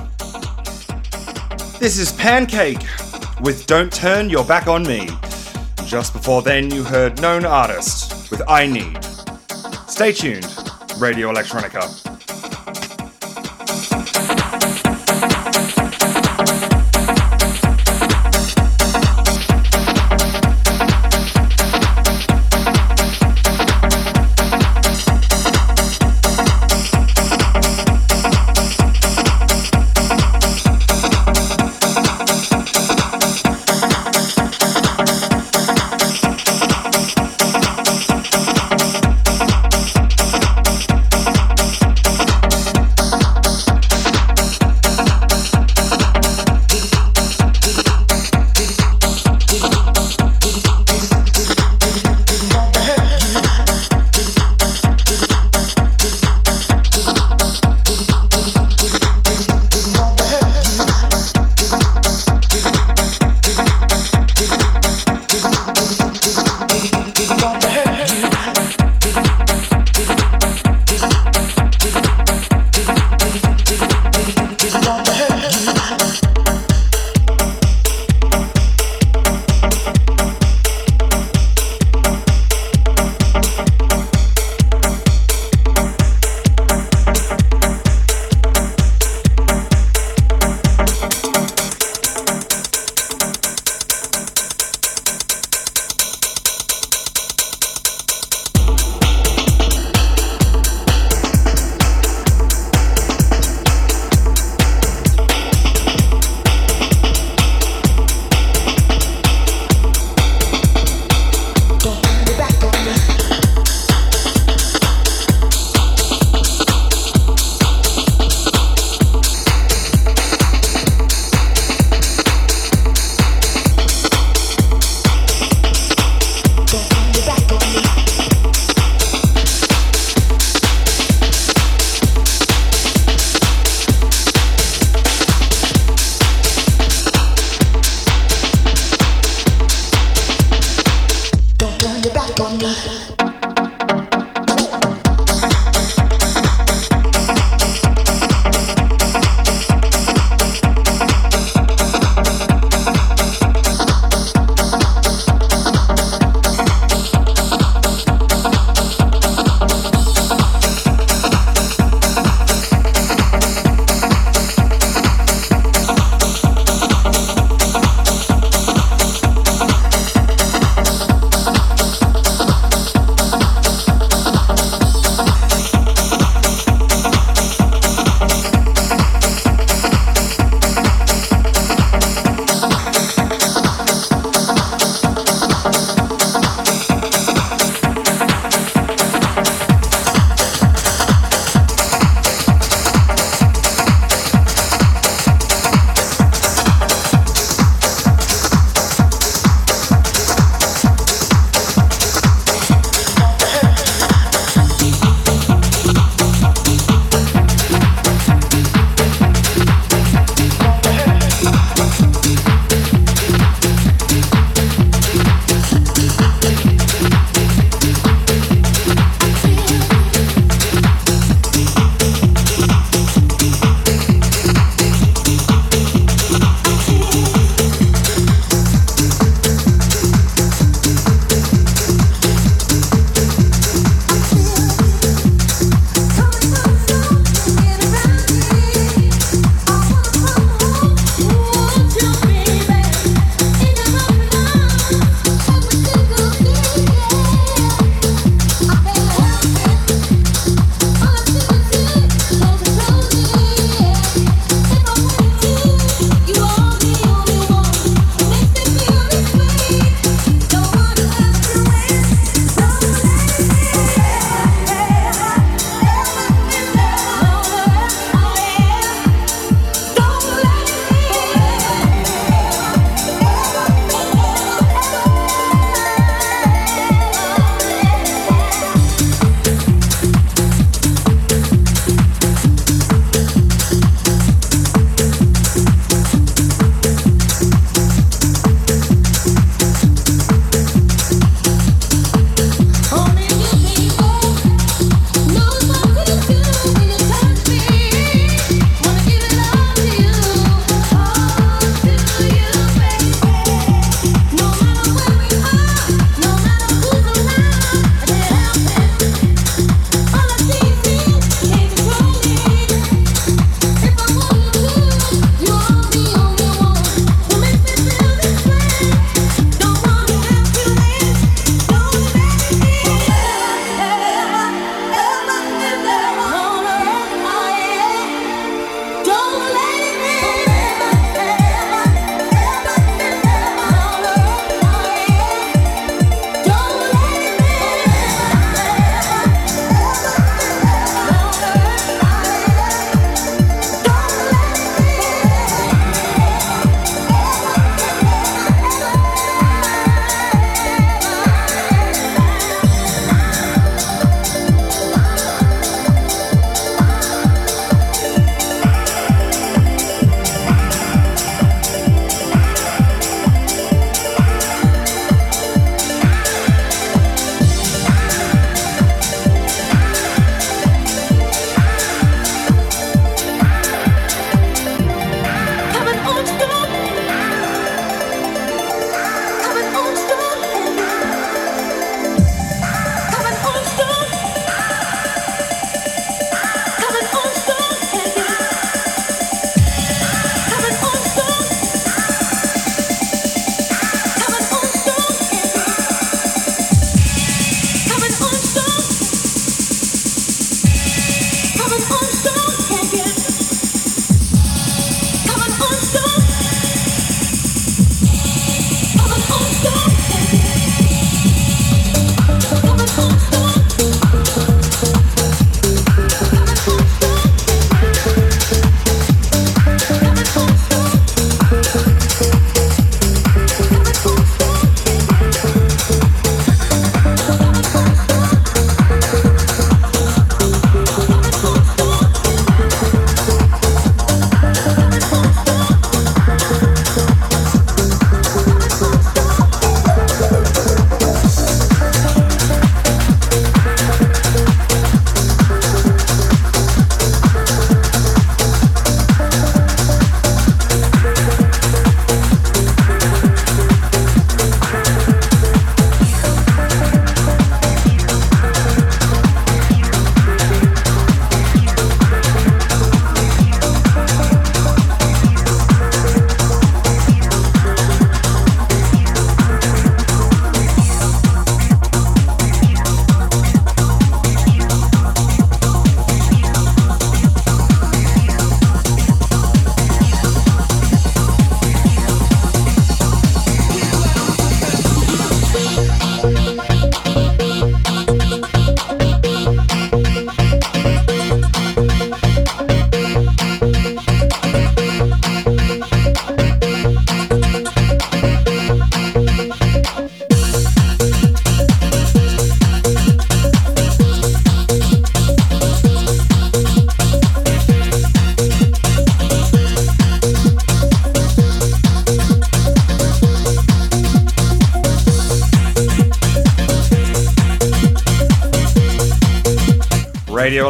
[1.80, 2.86] This is Pancake
[3.42, 5.10] with Don't Turn Your Back on Me.
[5.88, 9.03] Just before then, you heard Known Artist with I Need.
[9.88, 10.45] Stay tuned,
[11.00, 12.08] Radio Electronica.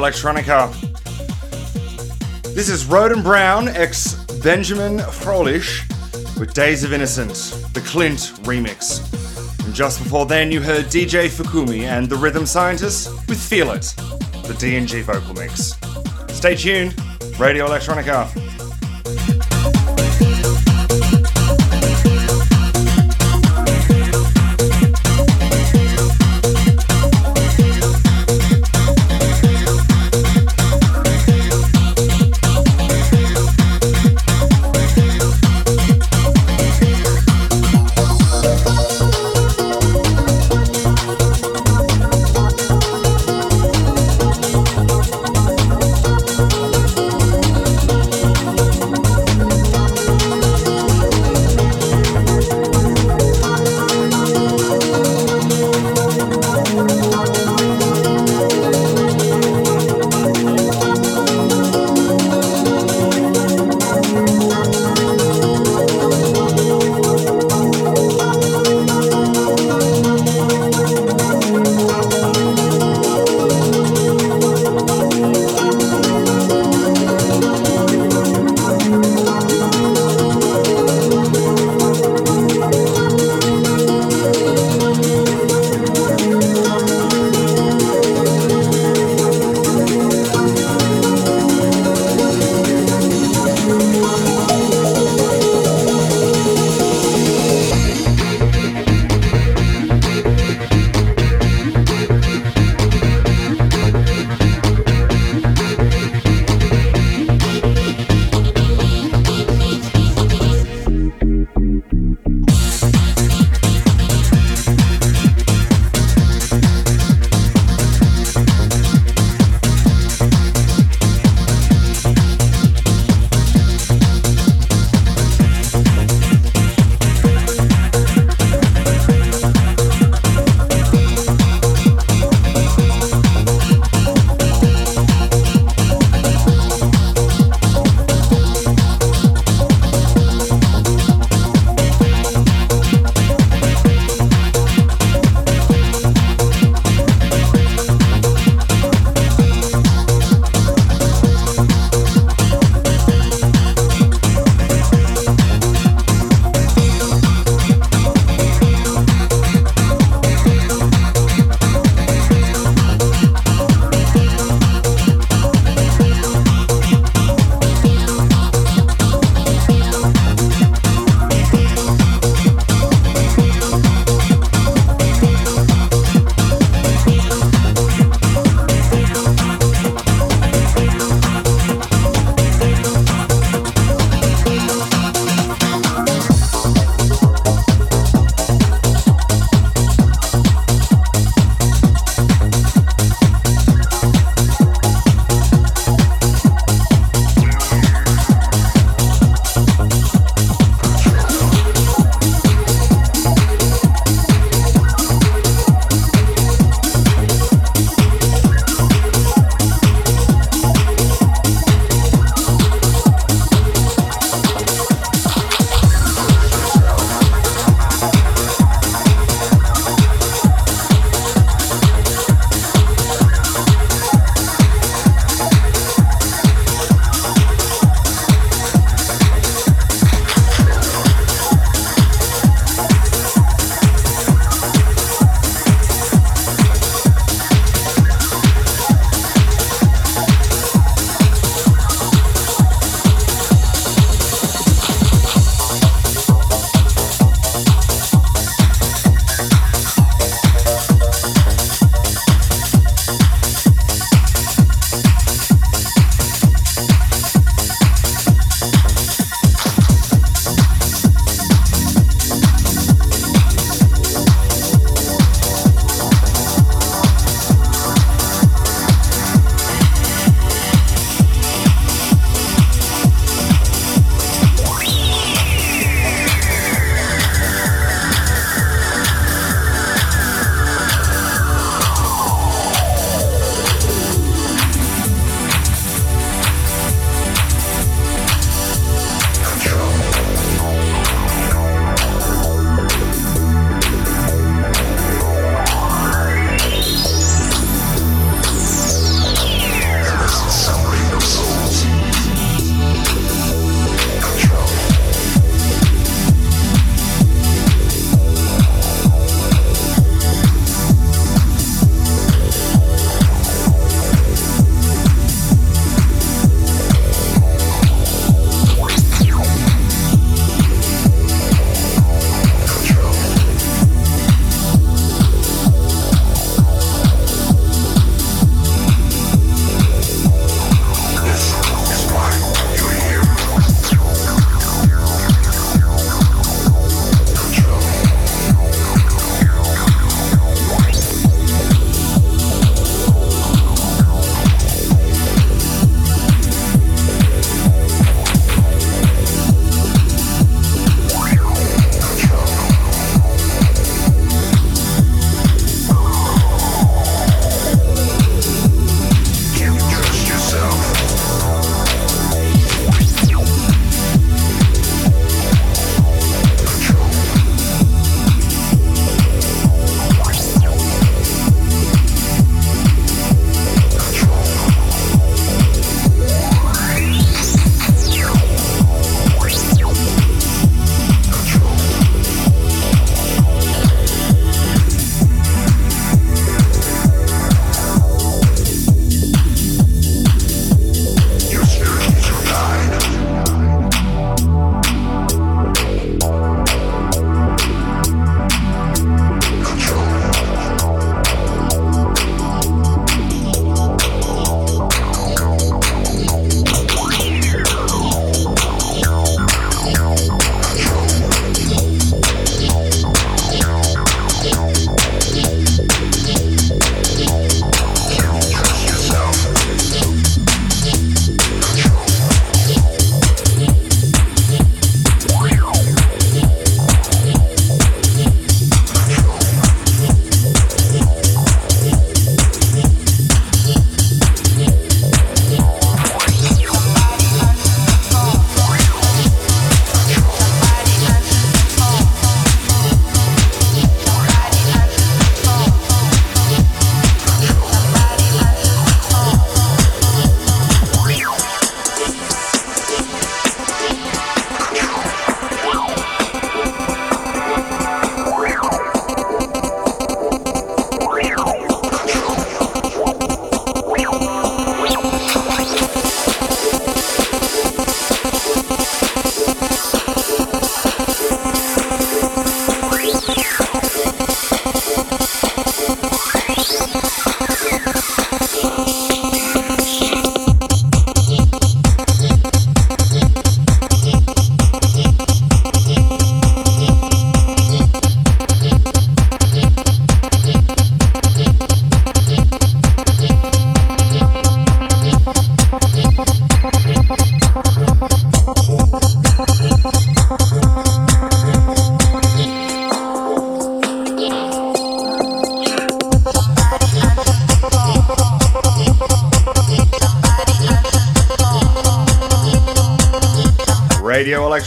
[0.10, 0.74] Electronica.
[2.56, 5.88] This is Roden Brown ex Benjamin Froelich
[6.40, 9.06] with Days of Innocence, the Clint remix.
[9.64, 13.94] And just before then, you heard DJ Fukumi and the Rhythm Scientists with Feel It,
[14.48, 15.74] the DNG vocal mix.
[16.36, 16.96] Stay tuned,
[17.40, 18.49] Radio Electronica.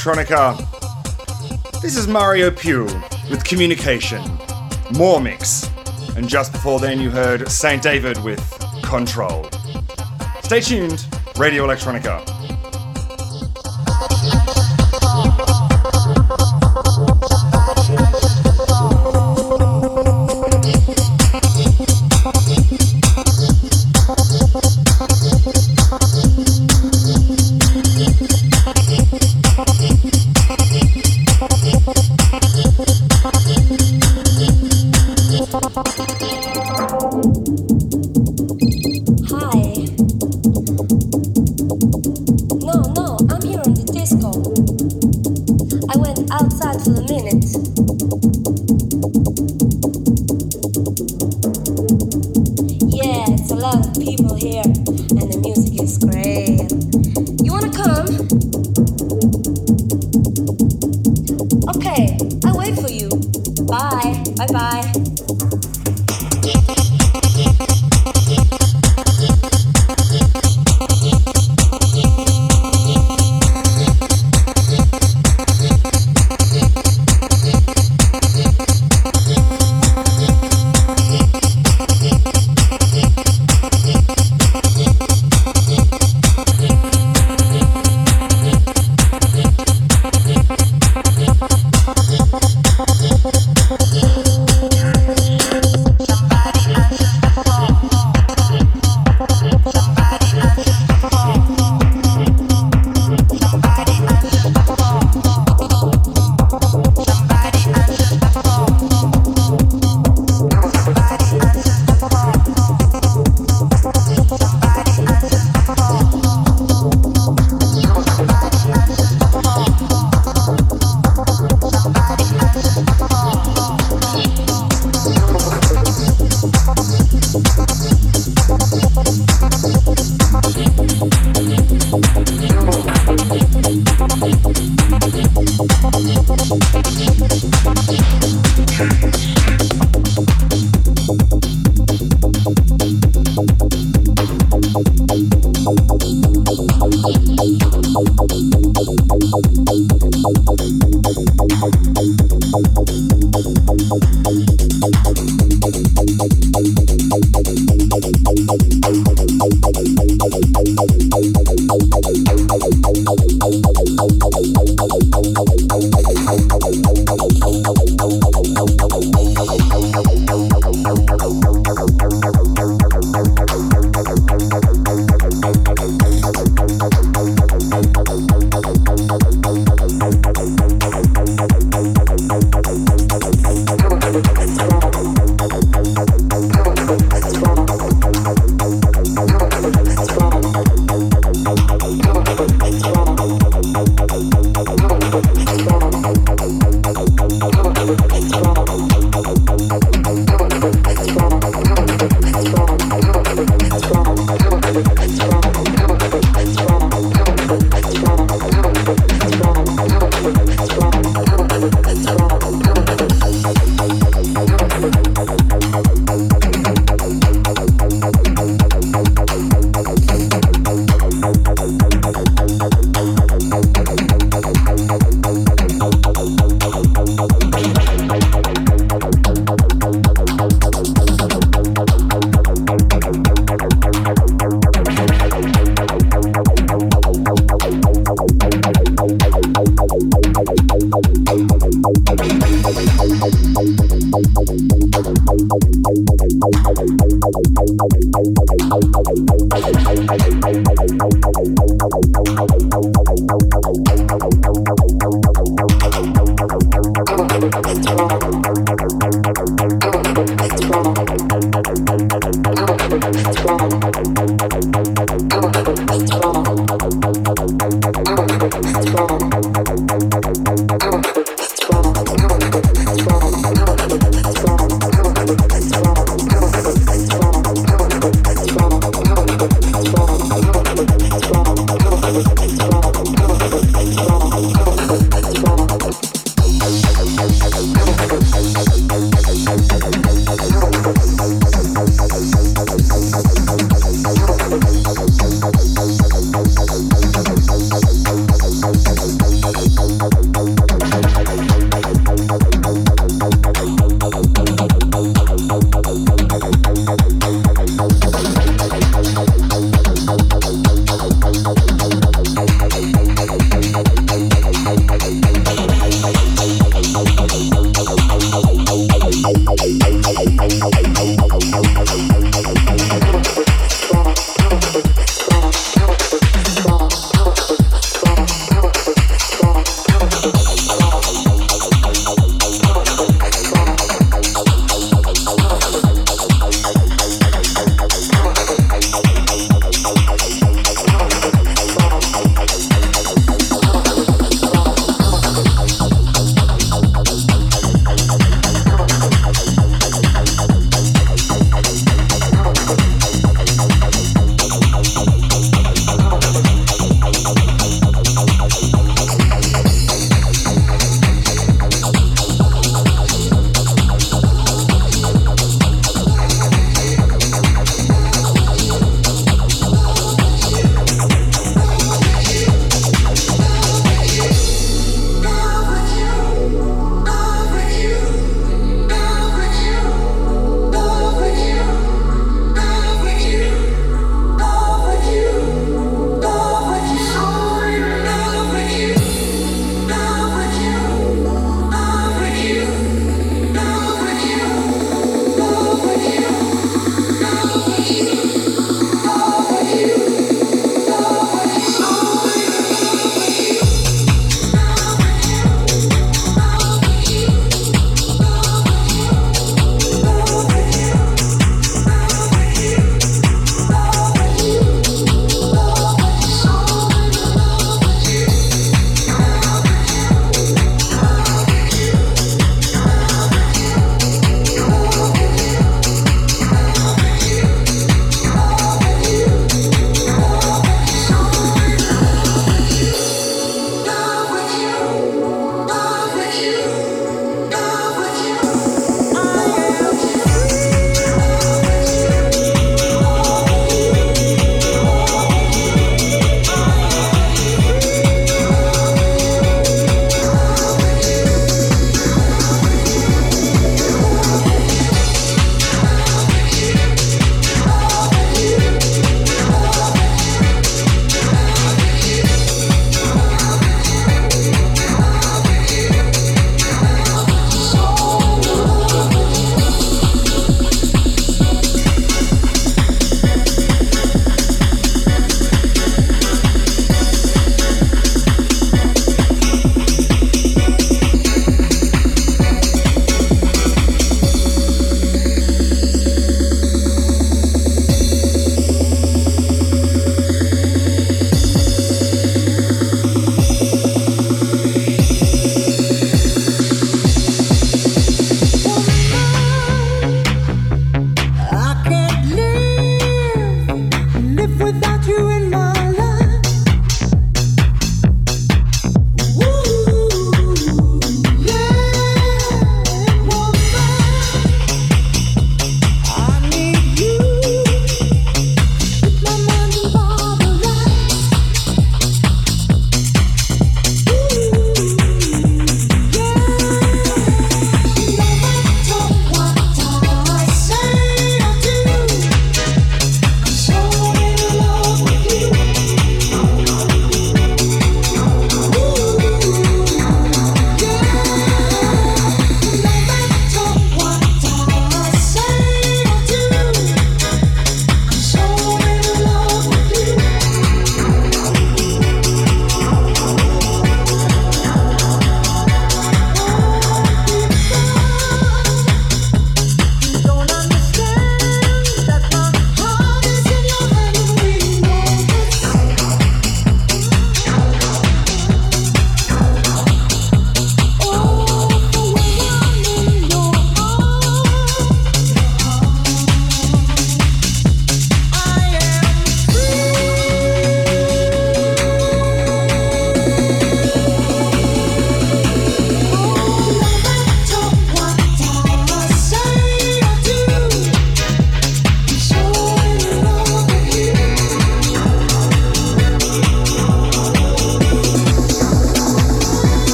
[0.00, 0.56] Electronica.
[1.82, 2.84] This is Mario Più
[3.28, 4.22] with Communication,
[4.92, 5.68] More Mix,
[6.16, 7.82] and just before then you heard St.
[7.82, 8.40] David with
[8.82, 9.46] Control.
[10.42, 11.06] Stay tuned,
[11.36, 12.29] Radio Electronica.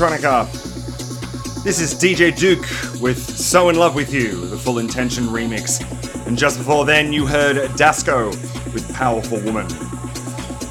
[0.00, 1.62] Electronica.
[1.62, 2.64] This is DJ Duke
[3.02, 5.78] with So In Love With You, the Full Intention remix.
[6.26, 8.30] And just before then, you heard Dasco
[8.72, 9.68] with Powerful Woman.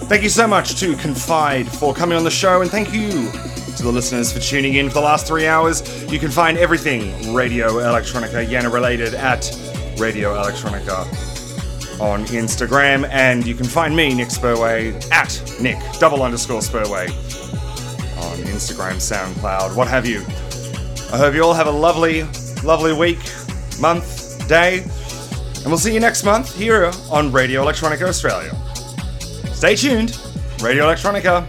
[0.07, 3.29] Thank you so much to Confide for coming on the show, and thank you
[3.77, 5.83] to the listeners for tuning in for the last three hours.
[6.11, 9.45] You can find everything Radio Electronica Yana related at
[9.99, 11.05] Radio Electronica
[12.01, 17.18] on Instagram, and you can find me, Nick Spurway, at Nick double underscore Spurway
[18.79, 20.21] SoundCloud, what have you.
[21.11, 22.23] I hope you all have a lovely,
[22.63, 23.19] lovely week,
[23.79, 28.55] month, day, and we'll see you next month here on Radio Electronica Australia.
[29.53, 30.17] Stay tuned,
[30.61, 31.48] Radio Electronica.